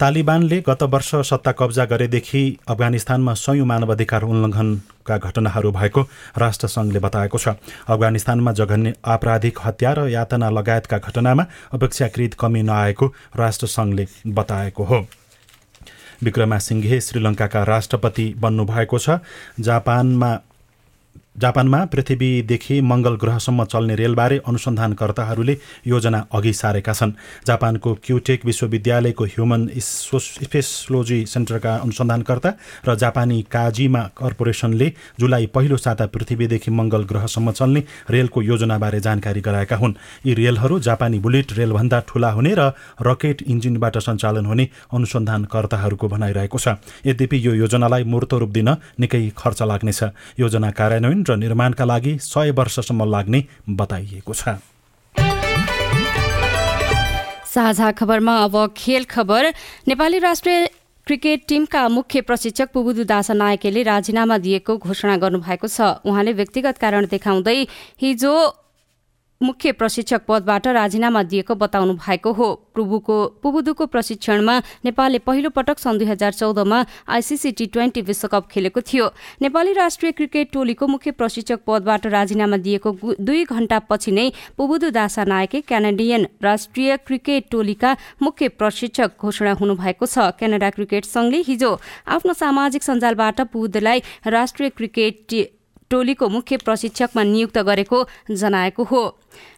तालिबानले 0.00 0.58
गत 0.66 0.82
वर्ष 0.82 1.10
सत्ता 1.30 1.52
कब्जा 1.52 1.84
गरेदेखि 1.84 2.42
अफगानिस्तानमा 2.68 3.34
सयौँ 3.34 3.66
मानवाधिकार 3.66 4.22
उल्लङ्घनका 4.22 5.16
घटनाहरू 5.18 5.70
भएको 5.70 6.02
राष्ट्रसङ्घले 6.38 6.98
बताएको 6.98 7.38
छ। 7.38 7.54
अफगानिस्तानमा 7.86 8.52
जघन्य 8.52 8.94
आपराधिक 9.06 9.58
हत्या 9.64 9.92
र 9.92 10.08
यातना 10.08 10.50
लगायतका 10.50 10.98
घटनामा 10.98 11.44
अपेक्षाकृत 11.72 12.34
कमी 12.34 12.62
नआएको 12.62 13.06
राष्ट्रसङ्घले 13.36 14.06
बताएको 14.28 14.84
हो। 14.84 14.98
विक्रमा 16.22 16.58
सिंघे 16.58 17.00
श्रीलङ्काका 17.00 17.62
राष्ट्रपति 17.64 18.26
बन्नुभएको 18.38 18.98
छ। 18.98 19.22
जापानमा 19.60 20.30
जापानमा 21.36 21.84
पृथ्वीदेखि 21.84 22.80
मङ्गल 22.80 23.14
ग्रहसम्म 23.16 23.64
चल्ने 23.64 23.94
रेलबारे 23.94 24.36
अनुसन्धानकर्ताहरूले 24.46 25.56
योजना 25.86 26.18
अघि 26.32 26.52
सारेका 26.52 26.92
छन्। 26.92 27.12
जापानको 27.46 27.94
क्युटेक 28.04 28.44
विश्वविद्यालयको 28.46 29.24
ह्युमन 29.24 29.68
स्पेसलोजी 29.78 31.18
सेन्टरका 31.26 31.74
अनुसन्धानकर्ता 31.76 32.50
र 32.86 32.94
जापानी 32.94 33.40
काजिमा 33.50 34.02
कर्पोरेसनले 34.14 34.92
जुलाई 35.20 35.46
पहिलो 35.50 35.76
साता 35.76 36.06
पृथ्वीदेखि 36.06 36.70
मङ्गल 36.70 37.02
ग्रहसम्म 37.10 37.50
चल्ने 37.50 37.82
रेलको 38.10 38.42
योजनाबारे 38.42 39.00
जानकारी 39.00 39.40
गराएका 39.40 39.76
हुन्। 39.76 39.94
यी 40.26 40.34
रेलहरू 40.34 40.78
जापानी 40.80 41.18
बुलेट 41.18 41.52
रेलभन्दा 41.52 42.00
ठूला 42.08 42.30
हुने 42.30 42.54
र 42.54 42.72
रकेट 43.02 43.42
इन्जिनबाट 43.42 43.98
सञ्चालन 43.98 44.46
हुने 44.46 44.68
अनुसन्धानकर्ताहरूको 44.94 46.08
भनाइरहेको 46.08 46.58
छ। 46.58 46.78
यद्यपि 47.02 47.36
यो 47.46 47.52
योजनालाई 47.54 48.04
मूर्त 48.04 48.34
रूप 48.34 48.50
दिन 48.50 48.68
निकै 49.00 49.22
खर्च 49.34 49.62
लाग्नेछ। 49.62 50.00
योजना 50.38 50.70
कार्यान्वयन 50.70 51.23
र 51.28 51.36
निर्माणका 51.36 51.84
लागि 51.84 52.18
सय 52.20 52.50
वर्षसम्म 52.50 53.04
लाग्ने 53.10 53.44
बताइएको 53.70 54.32
छ। 54.34 54.58
साझा 57.46 57.90
खबरमा 57.92 58.34
अब 58.44 58.54
खेल 58.76 59.04
खबर। 59.04 59.52
नेपाली 59.88 60.18
राष्ट्रिय 60.18 60.66
क्रिकेट 61.06 61.42
टिमका 61.48 61.88
मुख्य 61.88 62.20
प्रशिक्षक 62.20 62.68
पुबुदु 62.72 63.04
दासा 63.04 63.34
नायकेले 63.34 63.82
राजीनामा 63.82 64.38
दिएको 64.38 64.76
घोषणा 64.78 65.16
गर्नुभएको 65.16 65.68
छ। 65.68 65.80
उहाँले 66.02 66.32
व्यक्तिगत 66.32 66.78
कारण 66.78 67.06
देखाउँदै 67.06 67.58
हिजो 68.02 68.34
मुख्य 69.44 69.72
प्रशिक्षक 69.74 70.20
पदबाट 70.28 70.66
राजीनामा 70.74 71.22
दिएको 71.24 71.54
बताउनु 71.54 71.94
भएको 71.96 72.32
हो। 72.32 72.48
प्रभुको 72.74 73.16
पुबुदुको 73.42 73.86
प्रशिक्षणमा 73.86 74.54
नेपालले 74.84 75.18
पहिलो 75.20 75.50
पटक 75.50 75.78
सन् 75.78 75.98
दुई 75.98 76.06
हजार 76.06 76.32
चौधमा 76.32 76.78
आइसिसी 77.08 77.50
टी 77.52 77.66
ट्वेन्टी 77.66 78.00
विश्वकप 78.02 78.48
खेलेको 78.50 78.80
थियो। 78.82 79.06
नेपाली 79.42 79.72
राष्ट्रिय 79.74 80.12
क्रिकेट 80.12 80.52
टोलीको 80.52 80.86
मुख्य 80.86 81.10
प्रशिक्षक 81.12 81.60
पदबाट 81.66 82.06
राजीनामा 82.08 82.56
दिएको 82.58 83.14
दुई 83.20 83.44
घण्टापछि 83.46 84.10
नै 84.10 84.26
पुबुदु 84.56 84.90
दासा 84.90 85.24
नायके 85.24 85.60
क्यानाडियन 85.62 86.26
राष्ट्रिय 86.42 86.96
क्रिकेट 87.06 87.50
टोलीका 87.50 87.96
मुख्य 88.22 88.48
प्रशिक्षक 88.56 89.20
घोषणा 89.20 89.52
हुनुभएको 89.60 90.06
छ। 90.06 90.30
क्यानाडा 90.38 90.70
क्रिकेट 90.70 91.04
संघले 91.06 91.42
हिजो 91.46 91.70
आफ्नो 92.08 92.32
सामाजिक 92.34 92.82
सञ्जालबाट 92.82 93.40
पुबुदुलाई 93.52 94.02
राष्ट्रिय 94.28 94.70
क्रिकेट 94.70 95.36
टोलीको 95.94 96.28
मुख्य 96.28 96.56
प्रशिक्षकमा 96.58 97.22
नियुक्त 97.24 97.58
गरेको 97.64 98.04
जनाएको 98.32 98.84
हो। 98.84 99.02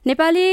नेपाली 0.06 0.48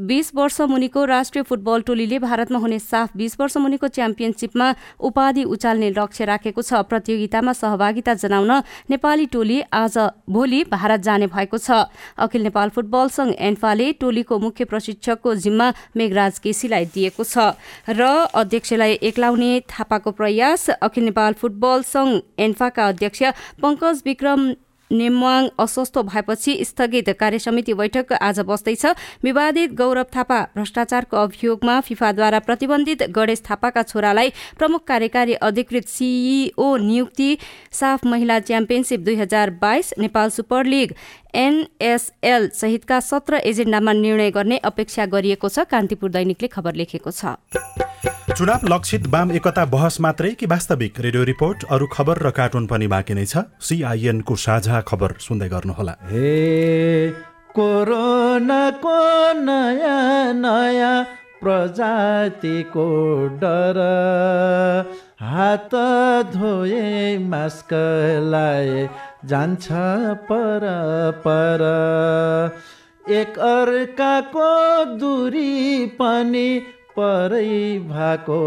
बीस 0.00 0.30
वर्ष 0.34 0.60
मुनिको 0.66 1.04
राष्ट्रिय 1.06 1.42
फुटबल 1.48 1.82
टोलीले 1.86 2.18
भारतमा 2.18 2.58
हुने 2.58 2.78
साफ 2.78 3.10
बीस 3.16 3.36
वर्ष 3.40 3.56
मुनिको 3.56 3.88
च्याम्पियनसिपमा 3.88 4.74
उपाधि 5.00 5.44
उचाल्ने 5.46 5.90
लक्ष्य 5.90 6.24
राखेको 6.24 6.62
छ। 6.62 6.80
प्रतियोगितामा 6.90 7.52
सहभागिता 7.54 8.14
जनाउन 8.14 8.50
नेपाली 8.90 9.26
टोली 9.30 9.60
आज 9.72 9.98
भोलि 10.28 10.62
भारत 10.66 11.00
जाने 11.00 11.26
भएको 11.28 11.58
छ। 11.58 11.86
अखिल 12.18 12.42
नेपाल 12.42 12.68
फुटबल 12.74 13.08
संघ 13.08 13.34
एन्फाले 13.40 13.92
टोलीको 14.02 14.38
मुख्य 14.40 14.64
प्रशिक्षकको 14.66 15.34
जिम्मा 15.46 15.72
मेघराज 15.94 16.38
केसीलाई 16.40 16.84
दिएको 16.90 17.24
छ 17.24 17.54
र 17.90 18.10
अध्यक्षलाई 18.34 18.98
एक्लाउने 19.04 19.52
थापाको 19.70 20.10
प्रयास 20.12 20.68
अखिल 20.82 21.04
नेपाल 21.04 21.32
फुटबल 21.38 21.82
संघ 21.86 22.12
एन्फाका 22.40 22.88
अध्यक्ष 22.88 23.22
पङ्कज 23.62 24.02
विक्रम 24.06 24.52
नेमवाङ 24.90 25.48
अस्वस्थ 25.58 25.98
भएपछि 26.04 26.58
स्थगित 26.64 27.08
कार्यसमिति 27.20 27.74
बैठक 27.74 28.12
आज 28.12 28.40
बस्दैछ। 28.40 28.86
विवादित 29.22 29.72
गौरव 29.74 30.06
थापा 30.16 30.40
भ्रष्टाचारको 30.56 31.16
अभियोगमा 31.16 31.80
फिफाद्वारा 31.80 32.38
प्रतिबन्धित 32.40 33.02
गणेश 33.10 33.42
थापाका 33.50 33.82
छोरालाई 33.82 34.32
प्रमुख 34.58 34.84
कार्यकारी 34.84 35.34
अधिकृत 35.42 35.88
सिइओ 35.88 36.76
नियुक्ति 36.76 37.36
साफ 37.72 38.04
महिला 38.06 38.38
च्याम्पियनसिप 38.40 39.00
दुई 39.00 39.14
हजार 39.16 39.50
बाइस 39.60 39.94
नेपाल 39.98 40.30
सुपर 40.30 40.64
लिग 40.66 40.94
एनएसएल 41.34 42.48
सहितका 42.54 43.00
सत्र 43.00 43.40
एजेन्डामा 43.44 43.92
निर्णय 43.94 44.30
गर्ने 44.30 44.58
अपेक्षा 44.64 45.06
गरिएको 45.06 45.48
छ। 45.48 45.66
कान्तिपुर 45.70 46.10
दैनिकले 46.10 46.48
खबर 46.48 46.74
लेखेको 46.74 47.10
छ। 47.10 47.34
चुनाव 48.06 48.60
लक्षित 48.64 49.06
वाम 49.06 49.32
एकता 49.32 49.64
बहस 49.64 50.00
मात्रै 50.00 50.30
कि 50.30 50.46
वास्तविक? 50.46 51.00
रेडियो 51.00 51.22
रिपोर्ट 51.24 51.64
अरू 51.70 51.86
खबर 51.86 52.18
र 52.18 52.30
कार्टुन 52.30 52.66
पनि 52.66 52.86
बाँकी 52.86 53.14
नै 53.14 53.24
छ। 53.24 53.36
सिआइएनको 53.60 54.36
साझा 54.36 54.80
खबर 54.80 55.14
सुन्दै 55.20 55.48
गर्नुहोला। 55.48 55.94
हे 56.10 57.10
कोरोनाको 57.54 58.98
नयाँ 59.40 60.32
नयाँ 60.34 61.04
प्रजातिको 61.40 62.86
डर। 63.38 63.78
हात 65.22 65.74
धोए 66.34 67.18
मास्क 67.18 67.72
लाए 68.30 68.88
जान्छ 69.24 69.68
पर 70.28 70.64
पर। 71.26 71.62
एक 73.08 73.38
अर्काको 73.38 74.50
दूरी 74.96 75.86
पनि 75.86 76.48
भएको 76.94 78.40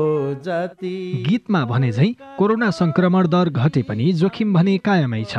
जाति। 0.44 1.24
गीतमा 1.28 1.62
भने 1.66 1.92
झै 1.92 2.10
कोरोना 2.38 2.70
संक्रमण 2.72 3.28
दर 3.28 3.50
घटे 3.50 3.82
पनि 3.84 4.12
जोखिम 4.14 4.54
भने 4.54 4.78
कायमै 4.78 5.24
छ। 5.24 5.38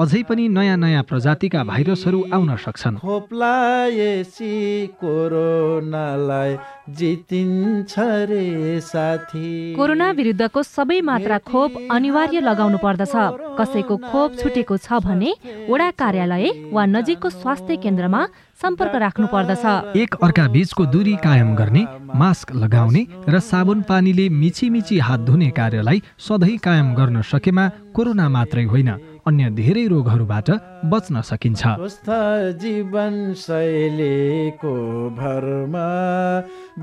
अझै 0.00 0.22
पनि 0.22 0.48
नयाँ 0.48 0.76
नयाँ 0.76 1.02
प्रजातिका 1.02 1.60
भाइरसहरू 1.64 2.20
आउन 2.32 2.56
सक्छन्। 2.56 2.96
खोप्लाएसी 2.98 4.54
कोरोनालाई 4.96 6.56
जितिन्छ 6.88 7.94
रे 7.98 8.80
साथी। 8.80 9.74
कोरोना 9.76 10.10
विरुद्धको 10.10 10.62
सबै 10.62 11.00
मात्रा 11.00 11.38
खोप 11.38 11.70
अनिवार्य 11.92 12.40
लगाउनु 12.40 12.78
पर्दछ। 12.78 13.14
कसैको 13.60 13.96
खोप 14.08 14.30
छुटेको 14.40 14.76
छ 14.76 14.88
भने 15.04 15.30
वडा 15.68 15.90
कार्यालय 16.00 16.72
वा 16.72 16.82
नजिकको 16.86 17.28
स्वास्थ्य 17.30 17.76
केन्द्रमा 17.76 18.20
सम्पर्क 18.60 18.94
राख्नु 18.94 19.26
पर्दछ 19.26 19.96
एक 19.96 20.14
अर्का 20.22 20.46
बीचको 20.54 20.84
दूरी 20.92 21.14
कायम 21.24 21.54
गर्ने 21.56 21.82
मास्क 22.14 22.52
लगाउने 22.54 23.02
र 23.28 23.38
साबुन 23.40 23.82
पानीले 23.88 24.28
मिची 24.28 24.68
मिची 24.70 24.98
हात 25.00 25.20
धुने 25.28 25.48
कार्यलाई 25.58 26.02
सधैँ 26.18 26.58
कायम 26.58 26.88
गर्न 26.94 27.22
सकेमा 27.24 27.64
कोरोना 27.96 28.26
मात्रै 28.28 28.64
होइन 28.72 28.90
अन्य 29.28 29.44
धेरै 29.56 29.84
रोगहरूबाट 29.86 30.48
बच्न 30.92 31.20
सकिन्छ। 31.22 31.62
स्वस्थ 31.62 32.08
जीवन 32.60 33.32
शैलीको 33.36 34.74
भरमा 35.16 35.88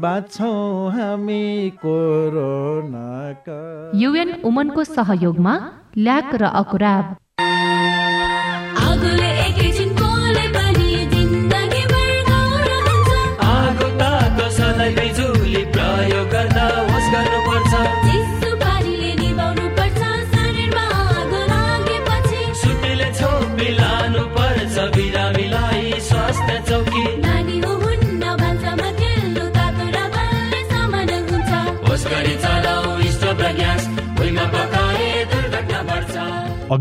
बाँच्छौँ 0.01 0.91
हामी 0.91 1.45
कोरोनाका। 1.83 3.61
युएन 4.01 4.29
उमनको 4.49 4.83
सहयोगमा 4.83 5.53
ल्याक 5.97 6.35
र 6.35 6.43
अकुराब। 6.61 7.05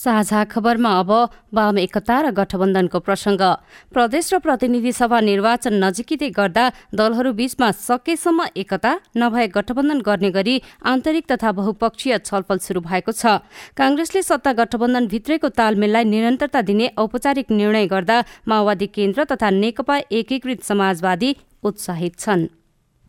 साझा 0.00 0.44
खबरमा 0.44 0.90
अब 0.98 1.10
वाम 1.52 1.78
एकता 1.78 2.16
र 2.20 2.30
गठबन्धनको 2.32 2.98
प्रसङ्ग। 3.00 3.42
प्रदेश 3.92 4.32
र 4.32 4.38
प्रतिनिधि 4.40 4.92
सभा 4.92 5.18
निर्वाचन 5.20 5.74
नजिकिँदै 5.76 6.30
गर्दा 6.30 6.64
दलहरू 6.96 7.32
बीचमा 7.36 7.68
सकेसम्म 7.78 8.46
एकता 8.56 8.92
नभए 9.14 9.46
गठबन्धन 9.56 10.00
गर्ने 10.00 10.30
गरी 10.30 10.54
आन्तरिक 10.84 11.24
तथा 11.32 11.52
बहुपक्षीय 11.52 12.18
छलफल 12.20 12.58
शुरू 12.58 12.80
भएको 12.80 13.12
छ। 13.12 13.44
कांग्रेसले 13.76 14.22
सत्ता 14.22 14.52
गठबन्धन 14.56 15.06
भित्रैको 15.06 15.48
तालमेललाई 15.52 16.04
निरन्तरता 16.06 16.60
दिने 16.62 16.86
औपचारिक 16.96 17.50
निर्णय 17.52 17.86
गर्दा 17.86 18.18
माओवादी 18.48 18.86
केन्द्र 18.88 19.24
तथा 19.28 19.50
नेकपा 19.52 19.96
एकीकृत 20.12 20.64
समाजवादी 20.64 21.36
उत्साहित 21.62 22.18
छन्। 22.18 22.48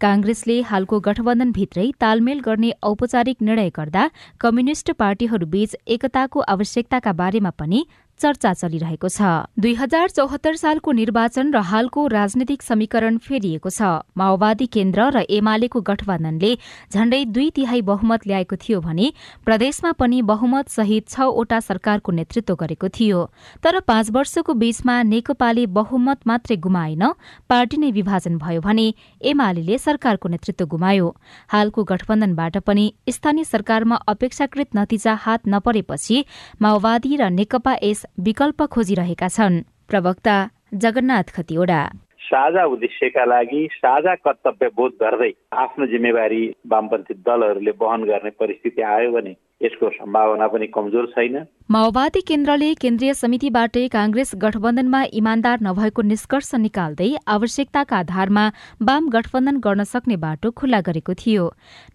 कांग्रेसले 0.02 0.60
हालको 0.66 1.00
गठबन्धनभित्रै 1.00 1.90
तालमेल 2.02 2.40
गर्ने 2.46 2.72
औपचारिक 2.84 3.42
निर्णय 3.42 3.70
गर्दा 3.76 4.08
कम्युनिष्ट 4.40 4.92
पार्टीहरूबीच 5.00 5.76
एकताको 5.88 6.44
आवश्यकताका 6.48 7.12
बारेमा 7.18 7.50
पनि 7.60 7.84
चर्चा 8.22 8.54
चलिरहेको 8.54 9.10
छ। 9.10 9.50
दुई 9.58 9.74
हजार 9.76 10.10
चौहत्तर 10.12 10.56
सालको 10.56 10.92
निर्वाचन 10.92 11.52
र 11.52 11.58
हालको 11.66 12.02
राजनीतिक 12.08 12.62
समीकरण 12.62 13.18
फेरिएको 13.20 13.70
छ। 13.70 13.82
माओवादी 14.14 14.66
केन्द्र 14.68 15.10
र 15.12 15.26
एमालेको 15.32 15.82
गठबन्धनले 15.82 16.52
झण्डै 16.94 17.22
दुई 17.34 17.50
तिहाई 17.56 17.82
बहुमत 17.84 18.28
ल्याएको 18.28 18.56
थियो 18.58 18.82
भने 18.82 19.08
प्रदेशमा 19.46 19.92
पनि 19.98 20.22
बहुमत 20.24 20.70
सहित 20.70 21.10
छवटा 21.10 21.60
सरकारको 21.62 22.12
नेतृत्व 22.12 22.56
गरेको 22.56 22.88
थियो। 22.90 23.20
तर 23.64 23.80
पाँच 23.82 24.12
वर्षको 24.12 24.54
बीचमा 24.54 24.96
नेकपाले 25.04 25.66
बहुमत 25.72 26.28
मात्रै 26.28 26.58
गुमाएन 26.62 27.04
पार्टी 27.50 27.78
नै 27.78 27.92
विभाजन 27.92 28.38
भयो 28.38 28.62
भने 28.62 28.88
एमाले 29.24 29.78
सरकारको 29.80 30.30
नेतृत्व 30.30 30.66
गुमायो। 30.68 31.08
हालको 31.50 31.84
गठबन्धनबाट 31.84 32.58
पनि 32.68 32.86
स्थानीय 33.10 33.44
सरकारमा 33.46 33.96
अपेक्षाकृत 34.08 34.70
नतिजा 34.76 35.14
हात 35.24 35.48
नपरेपछि 35.48 36.24
माओवादी 36.62 37.16
र 37.18 37.30
नेकपा 37.32 37.76
यस 37.82 38.06
विकल्प 38.20 38.62
खोजिरहेका 38.62 39.28
छन्। 39.28 39.62
प्रवक्ता 39.90 40.50
जगन्नाथ 40.74 41.24
खतिवड़ा। 41.24 41.82
साझा 42.22 42.64
उद्देश्यका 42.66 43.26
लागि 43.26 43.70
साझा 43.74 44.16
कर्तव्य 44.16 44.68
बोध 44.76 44.92
गर्दै 44.92 45.32
आफ्नो 45.54 45.86
जिम्मेवारी 45.86 46.44
वामपन्थी 46.68 47.14
दलहरूले 47.14 47.72
वहन 47.82 48.04
गर्ने 48.04 48.30
परिस्थिति 48.30 48.82
आयो 48.82 49.12
भने 49.12 49.36
यसको 49.62 49.90
सम्भावना 49.92 50.48
पनि 50.48 50.68
कमजोर 50.68 51.06
छैन। 51.08 51.36
माओवादी 51.72 52.22
केन्द्रले 52.28 52.74
केन्द्रीय 52.74 53.14
समितिबाटै 53.14 53.88
कांग्रेस 53.88 54.32
गठबन्धनमा 54.36 55.02
इमान्दार 55.14 55.60
नभएको 55.64 56.02
निष्कर्ष 56.02 56.50
निकाल्दै 56.56 57.10
आवश्यकताका 57.28 57.98
आधारमा 57.98 58.46
वाम 58.82 59.10
गठबन्धन 59.10 59.58
गर्न 59.58 59.84
सक्ने 59.84 60.16
बाटो 60.18 60.52
खुल्ला 60.52 60.80
गरेको 60.82 61.14
थियो। 61.14 61.46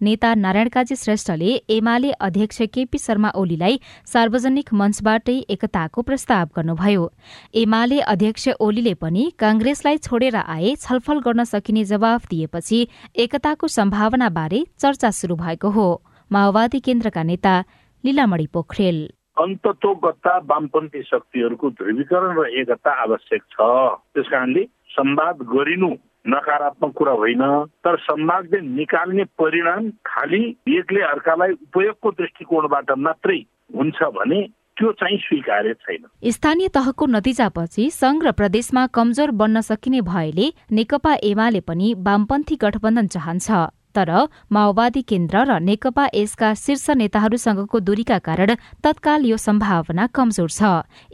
नेता 0.01 0.33
नारायण 0.35 0.69
काजी 0.69 0.95
श्रेष्ठले 0.95 1.51
एमाले 1.69 2.11
अध्यक्ष 2.21 2.61
केपी 2.73 2.97
शर्मा 2.97 3.31
ओलीलाई 3.35 3.79
सार्वजनिक 4.13 4.73
मञ्चबाटै 4.73 5.37
एकताको 5.49 6.01
प्रस्ताव 6.01 6.47
गर्नुभयो। 6.57 7.05
एमाले 7.55 7.99
अध्यक्ष 8.07 8.49
ओलीले 8.59 8.93
पनि 8.95 9.29
कांग्रेसलाई 9.39 9.97
छोडेर 9.99 10.35
आए 10.37 10.75
छलफल 10.81 11.19
गर्न 11.21 11.43
सकिने 11.43 11.83
जवाफ 11.85 12.27
दिएपछि 12.29 12.87
एकताको 13.15 13.67
सम्भावनाबारे 13.77 14.65
चर्चा 14.79 15.11
शुरू 15.11 15.35
भएको 15.35 15.69
हो। 15.69 15.89
माओवादी 16.31 16.79
केन्द्रका 16.85 17.23
नेता 17.23 17.53
लीलामणि 18.03 18.45
पोखरेल। 18.53 18.99
अन्ततोगत्ता 19.37 20.37
वामपन्थी 20.49 21.01
शक्तिहरूको 21.03 21.69
ध्रुवीकरण 21.69 22.37
र 22.37 22.45
एकता 22.59 22.91
आवश्यक 23.03 23.41
छ। 23.53 23.61
त्यस 24.13 24.27
कारणले 24.31 24.63
संवाद 24.89 25.41
गरिनु 25.53 25.89
नकारात्मक 26.25 26.91
कुरा 26.97 27.11
होइन 27.13 27.41
तर 27.85 27.95
संवादले 28.03 28.59
निकाल्ने 28.59 29.23
परिणाम 29.39 29.89
खालि 30.05 30.43
एकले 30.67 31.01
अर्कालाई 31.01 31.51
उपयोगको 31.51 32.11
दृष्टिकोणबाट 32.11 32.91
मात्रै 32.97 33.39
हुन्छ 33.77 34.03
भने 34.17 34.41
त्यो 34.77 34.91
चाहिँ 34.91 35.17
स्वीकार्य 35.17 35.73
छैन। 35.73 36.03
स्थानीय 36.31 36.67
तहको 36.75 37.05
नतिजापछि 37.05 37.89
संघ 37.91 38.23
र 38.25 38.31
प्रदेशमा 38.31 38.85
कमजोर 38.93 39.31
बन्न 39.31 39.61
सकिने 39.61 40.01
भएले 40.01 40.47
नेकपा 40.71 41.13
एमाले 41.23 41.59
पनि 41.61 41.93
वामपन्थी 41.97 42.55
गठबन्धन 42.61 43.07
चाहन्छ। 43.07 43.47
तर 43.97 44.11
माओवादी 44.51 45.01
केन्द्र 45.09 45.43
र 45.49 45.59
नेकपा 45.59 46.05
यसका 46.13 46.53
शीर्ष 46.55 46.89
नेताहरूसँगको 46.97 47.79
दूरीका 47.81 48.17
कारण 48.21 48.53
तत्काल 48.83 49.25
यो 49.25 49.37
सम्भावना 49.37 50.07
कमजोर 50.13 50.49
छ। 50.49 50.61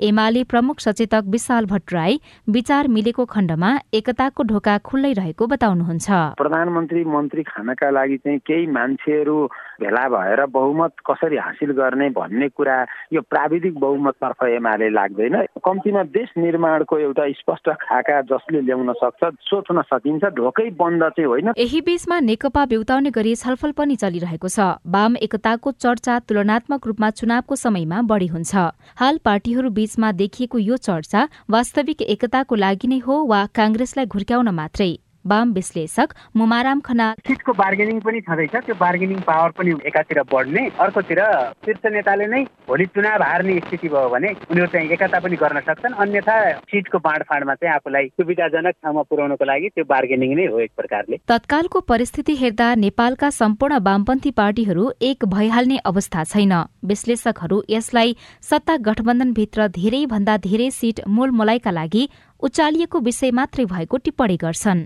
एमाले 0.04 0.44
प्रमुख 0.52 0.80
सचेतक 0.80 1.24
विशाल 1.32 1.66
भट्टराई 1.66 2.20
विचार 2.50 2.88
मिलेको 2.88 3.26
खण्डमा 3.26 3.72
एकताको 3.94 4.44
ढोका 4.44 4.78
खुल्लै 4.84 5.14
रहेको 5.14 5.48
बताउनुहुन्छ। 5.48 6.08
प्रधानमन्त्री 6.38 7.04
मन्त्री 7.06 7.44
खानका 7.44 7.90
लागि 7.90 8.18
चाहिँ 8.18 8.40
केही 8.48 8.66
मान्छेहरू 8.68 9.38
भेला 9.84 10.08
भएर 10.10 10.46
बहुमत 10.50 11.04
कसरी 11.10 11.38
हासिल 11.38 11.72
गर्ने 11.76 12.10
भन्ने 12.16 12.48
कुरा 12.50 12.78
यो 13.14 13.22
प्राविधिक 13.30 13.80
बहुमततर्फ 13.80 14.44
एमाले 14.48 14.90
लाग्दैन। 14.90 15.36
कम्तीमा 15.60 16.04
देश 16.10 16.30
निर्माणको 16.38 16.98
एउटा 17.00 17.28
स्पष्ट 17.34 17.70
खाका 17.82 18.22
जसले 18.32 18.62
ल्याउन 18.62 18.92
सक्छ 18.96 19.32
सोच्न 19.44 19.82
सकिन्छ 19.92 20.24
ढोकै 20.36 20.70
बन्द 20.80 21.04
चाहिँ 21.06 21.28
होइन। 21.28 21.52
यही 21.58 21.82
बीचमा 21.82 22.20
नेकपा 22.22 22.66
बेउताउने 22.66 23.10
गरी 23.12 23.36
छलफल 23.36 23.72
पनि 23.78 23.96
चलिरहेको 23.96 24.48
छ। 24.48 24.60
वाम 24.88 25.16
एकताको 25.22 25.72
चर्चा 25.78 26.20
तुलनात्मक 26.30 26.88
रूपमा 26.88 27.10
चुनावको 27.20 27.56
समयमा 27.56 28.02
बढ़ी 28.08 28.28
हुन्छ। 28.28 28.56
हाल 28.96 29.20
पार्टीहरू 29.26 29.70
बीचमा 29.70 30.12
देखिएको 30.14 30.58
यो 30.60 30.78
चर्चा 30.80 31.28
वास्तविक 31.50 32.02
एकताको 32.14 32.56
लागि 32.56 32.88
नै 32.88 33.00
हो 33.00 33.24
वा 33.26 33.46
कांग्रेसलाई 33.56 34.06
घुर्क्याउन 34.06 34.50
मात्रै? 34.54 34.92
वाम 35.26 35.52
विश्लेषक 35.54 36.14
मुमाराम 36.36 36.80
खनाल। 36.82 37.16
सिटको 37.28 37.54
बार्गेनिङ 37.54 38.00
पनि 38.02 38.22
छँदैछ। 38.22 38.56
त्यो 38.56 38.76
बार्गेनिङ 38.76 39.20
पावर 39.22 39.52
पनि 39.58 39.72
एकातिर 39.86 40.22
बढ्ने 40.32 40.64
अर्कोतिर 40.80 41.22
शीर्ष 41.66 41.86
नेताले 41.94 42.28
नै 42.28 42.44
भोलि 42.68 42.86
चुनाव 42.96 43.24
हार्ने 43.24 43.60
स्थिति 43.60 43.88
भयो 43.90 44.10
भने 44.10 44.30
उनीहरू 44.52 44.68
चाहिँ 44.74 44.90
एकता 44.92 45.20
पनि 45.20 45.36
गर्न 45.44 45.60
सक्छन्। 45.68 45.94
अन्यथा 46.04 46.38
सिटको 46.72 47.00
बाँडफाँडमा 47.00 47.56
चाहिँ 47.56 47.76
आफूलाई 47.76 48.08
सुविधाजनक 48.14 48.76
ठाउँमा 48.84 49.02
पुर्याउनको 49.10 49.46
लागि 49.46 49.70
त्यो 49.70 49.86
बार्गेनिङ 49.86 50.36
नै 50.36 50.46
हो 50.46 50.60
एक 50.60 50.72
प्रकारले। 50.78 51.18
तत्कालको 51.28 51.80
परिस्थिति 51.84 52.36
हेर्दा 52.36 52.74
नेपालका 52.84 53.30
सम्पूर्ण 53.32 53.80
वामपन्थी 53.84 54.32
पार्टीहरू 54.34 54.92
एक 55.02 55.26
भइहाल्ने 55.28 55.78
अवस्था 55.86 56.24
छैन। 56.26 56.54
विश्लेषकहरू 56.86 57.62
यसलाई 57.70 58.16
सत्ता 58.44 58.78
गठबन्धनभित्र 58.88 59.68
धेरै 59.78 60.06
भन्दा 60.06 60.38
धेरै 60.46 60.70
सीट 60.72 61.00
मोलमोलाइका 61.08 61.72
लागि 61.72 62.08
उचालिएको 62.44 63.00
विषय 63.00 63.32
मात्रै 63.32 63.66
भएको 63.66 63.98
टिप्पणी 63.98 64.38
गर्छन्। 64.38 64.86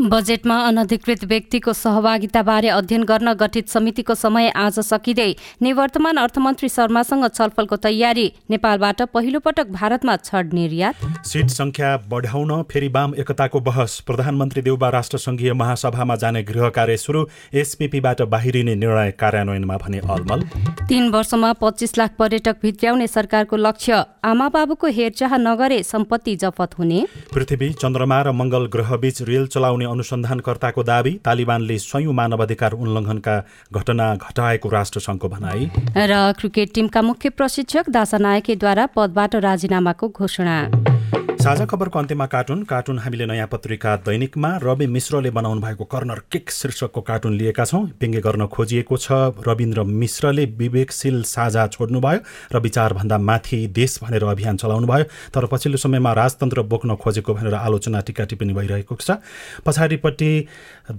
बजेटमा 0.00 0.56
अनधिकृत 0.66 1.24
व्यक्तिको 1.24 1.72
सहभागिताबारे 1.72 2.68
अध्ययन 2.70 3.02
गर्न 3.04 3.32
गठित 3.32 3.68
समितिको 3.68 4.14
समय 4.14 4.48
आज 4.56 4.78
सकिँदै 4.80 5.34
निवर्तमान 5.62 6.16
अर्थमन्त्री 6.16 6.68
शर्मासँग 6.68 7.26
छलफलको 7.28 7.76
तयारी। 7.76 8.24
नेपालबाट 8.50 9.02
पहिलो 9.12 9.38
पटक 9.38 9.66
भारतमा 9.70 10.16
छड 10.16 10.52
निर्यात। 10.52 11.26
सिट 11.26 11.48
संख्या 11.50 11.96
बढाउन 12.08 12.62
फेरि 12.62 12.88
वाम 12.88 13.14
एकताको 13.14 13.60
बहस। 13.60 13.98
प्रधानमन्त्री 14.00 14.62
देउबा 14.62 14.88
राष्ट्र 14.88 15.18
संघीय 15.18 15.52
महासभामा 15.52 16.16
जाने 16.16 16.42
गृह 16.42 16.68
कार्य 16.70 16.96
सुरु। 16.96 17.26
एसपिपीबाट 17.54 18.22
बाहिरिने 18.22 18.74
निर्णय 18.74 19.10
कार्यान्वयनमा 19.20 19.76
भने 19.76 19.98
अलमल। 19.98 20.48
तीन 20.88 21.10
वर्षमा 21.10 21.52
पच्चिस 21.60 21.96
लाख 21.98 22.14
पर्यटक 22.18 22.56
भित्र्याउने 22.62 23.06
सरकारको 23.06 23.56
लक्ष्य। 23.58 24.04
आमा 24.24 24.48
बाबुको 24.48 24.86
हेरचाह 24.88 25.36
नगरे 25.36 25.82
सम्पत्ति 25.82 26.36
जफत 26.36 26.78
हुने। 26.78 27.06
पृथ्वी 27.34 27.72
चन्द्रमा 27.74 28.22
र 28.22 28.32
मङ्गल 28.32 28.66
ग्रहबीच 28.66 29.22
रेल 29.22 29.46
चलाउने 29.46 29.88
अनुसन्धानकर्ताको 29.90 30.82
दावी 30.82 31.12
तालिबानले 31.24 31.78
स्वयं 31.78 32.12
मानवाधिकार 32.12 32.72
उल्लङ्घनका 32.72 33.34
घटना 33.72 34.06
घटाएको 34.16 34.68
राष्ट्रसङ्घको 34.68 35.28
भनाई। 35.28 35.70
र 35.96 36.32
क्रिकेट 36.38 36.68
टिमका 36.74 37.02
मुख्य 37.02 37.28
प्रशिक्षक 37.30 37.90
दासा 37.90 38.18
नायकेद्वारा 38.18 38.86
पदबाट 38.96 39.34
राजीनामाको 39.46 40.08
घोषणा। 40.08 40.56
साझा 41.40 41.64
खबरको 41.64 41.98
अन्त्यमा 41.98 42.26
कार्टुन। 42.26 42.62
कार्टुन 42.68 42.98
हामीले 42.98 43.26
नयाँ 43.26 43.46
पत्रिका 43.48 43.94
दैनिकमा 44.04 44.50
रवि 44.62 44.86
मिश्रले 44.86 45.30
बनाउनु 45.32 45.60
भएको 45.60 45.84
कर्नर 45.84 46.20
किक 46.28 46.50
शीर्षकको 46.50 47.00
कार्टुन 47.00 47.32
लिएका 47.32 47.64
छौँ। 47.64 47.82
व्यङ्ग्य 47.96 48.20
गर्न 48.20 48.46
खोजिएको 48.46 48.96
छ। 48.96 49.32
रविन्द्र 49.40 49.82
मिश्रले 49.82 50.44
विवेकशील 50.60 51.22
साझा 51.24 51.66
छोड्नुभयो 51.66 52.20
र 52.52 52.60
विचारभन्दा 52.60 53.18
माथि 53.18 53.66
देश 53.72 53.98
भनेर 54.02 54.24
अभियान 54.26 54.56
चलाउनु 54.60 54.86
भयो 54.86 55.04
तर 55.32 55.46
पछिल्लो 55.48 55.78
समयमा 55.80 56.12
राजतन्त्र 56.12 56.62
बोक्न 56.68 56.96
खोजेको 57.00 57.34
भनेर 57.34 57.54
आलोचना 57.56 58.00
टिका 58.04 58.24
टिप्पणी 58.28 58.52
भइरहेको 58.52 58.94
छ। 59.00 59.16
पछाडिपट्टि 59.64 60.30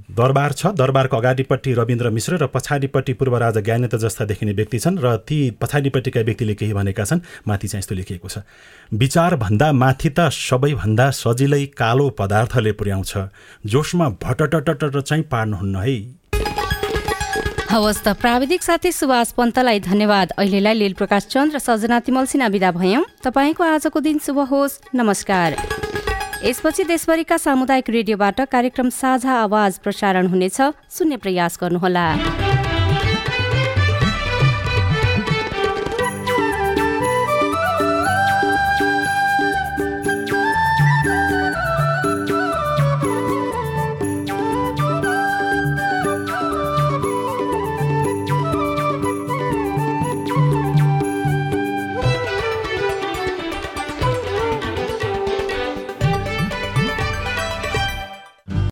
दरबार 0.10 0.52
छ। 0.54 0.74
दरबारको 0.74 1.18
अगाडिपट्टि 1.18 1.74
रविन्द्र 1.74 2.10
मिश्र 2.10 2.42
र 2.42 2.48
पछाडिपट्टि 2.50 3.14
पूर्व 3.14 3.38
राजा 3.38 3.62
ज्ञानेन्द्र 3.62 3.98
जस्ता 4.00 4.26
देखिने 4.26 4.58
व्यक्ति 4.58 4.80
छन् 4.80 4.98
र 4.98 5.16
ती 5.22 5.40
पछाडिपट्टिका 5.62 6.22
व्यक्तिले 6.26 6.54
केही 6.58 6.74
भनेका 6.74 7.06
छन्। 7.06 7.22
माथि 7.46 7.68
चाहिँ 7.68 7.82
यस्तो 7.86 7.96
लेखिएको 7.96 8.28
छ। 8.28 8.42
विचारभन्दा 8.92 9.72
माथि 9.74 10.10
त 10.10 10.30
सबैभन्दा 10.32 11.10
सजिलै 11.12 11.66
कालो 11.78 12.10
पदार्थले 12.10 12.72
पुर्याउँछ 12.72 13.14
जोसमा 13.66 14.10
भटटटट 14.24 14.98
चाहिँ 14.98 15.24
पार्नुहुन्न 15.24 15.76
है। 15.76 15.98
हवस् 17.72 18.04
त 18.04 18.08
प्राविधिक 18.20 18.64
साथी 18.64 18.92
सुभाष 18.92 19.32
पन्तलाई 19.32 19.80
धन्यवाद। 19.80 20.32
अहिलेलाई 20.38 20.74
लील 20.74 20.94
प्रकाश 20.94 21.26
चन्द 21.32 21.56
र 21.56 21.60
सजना 21.60 22.00
तिमल 22.04 22.26
सिन्हा 22.28 22.48
विदा 22.48 22.72
भयौँ। 22.72 23.04
तपाईँको 23.24 23.64
आजको 23.64 24.00
दिन 24.00 24.18
शुभ 24.20 24.40
होस्। 24.52 24.80
नमस्कार। 24.96 25.56
यसपछि 26.44 26.84
देशभरिका 26.84 27.38
सामुदायिक 27.38 27.90
रेडियोबाट 27.90 28.42
कार्यक्रम 28.52 28.90
साझा 28.90 29.34
आवाज 29.48 29.80
प्रसारण 29.80 30.28
हुनेछ। 30.28 30.58
सुन्ने 30.90 31.18
प्रयास 31.18 31.58
गर्नुहोला। 31.62 32.06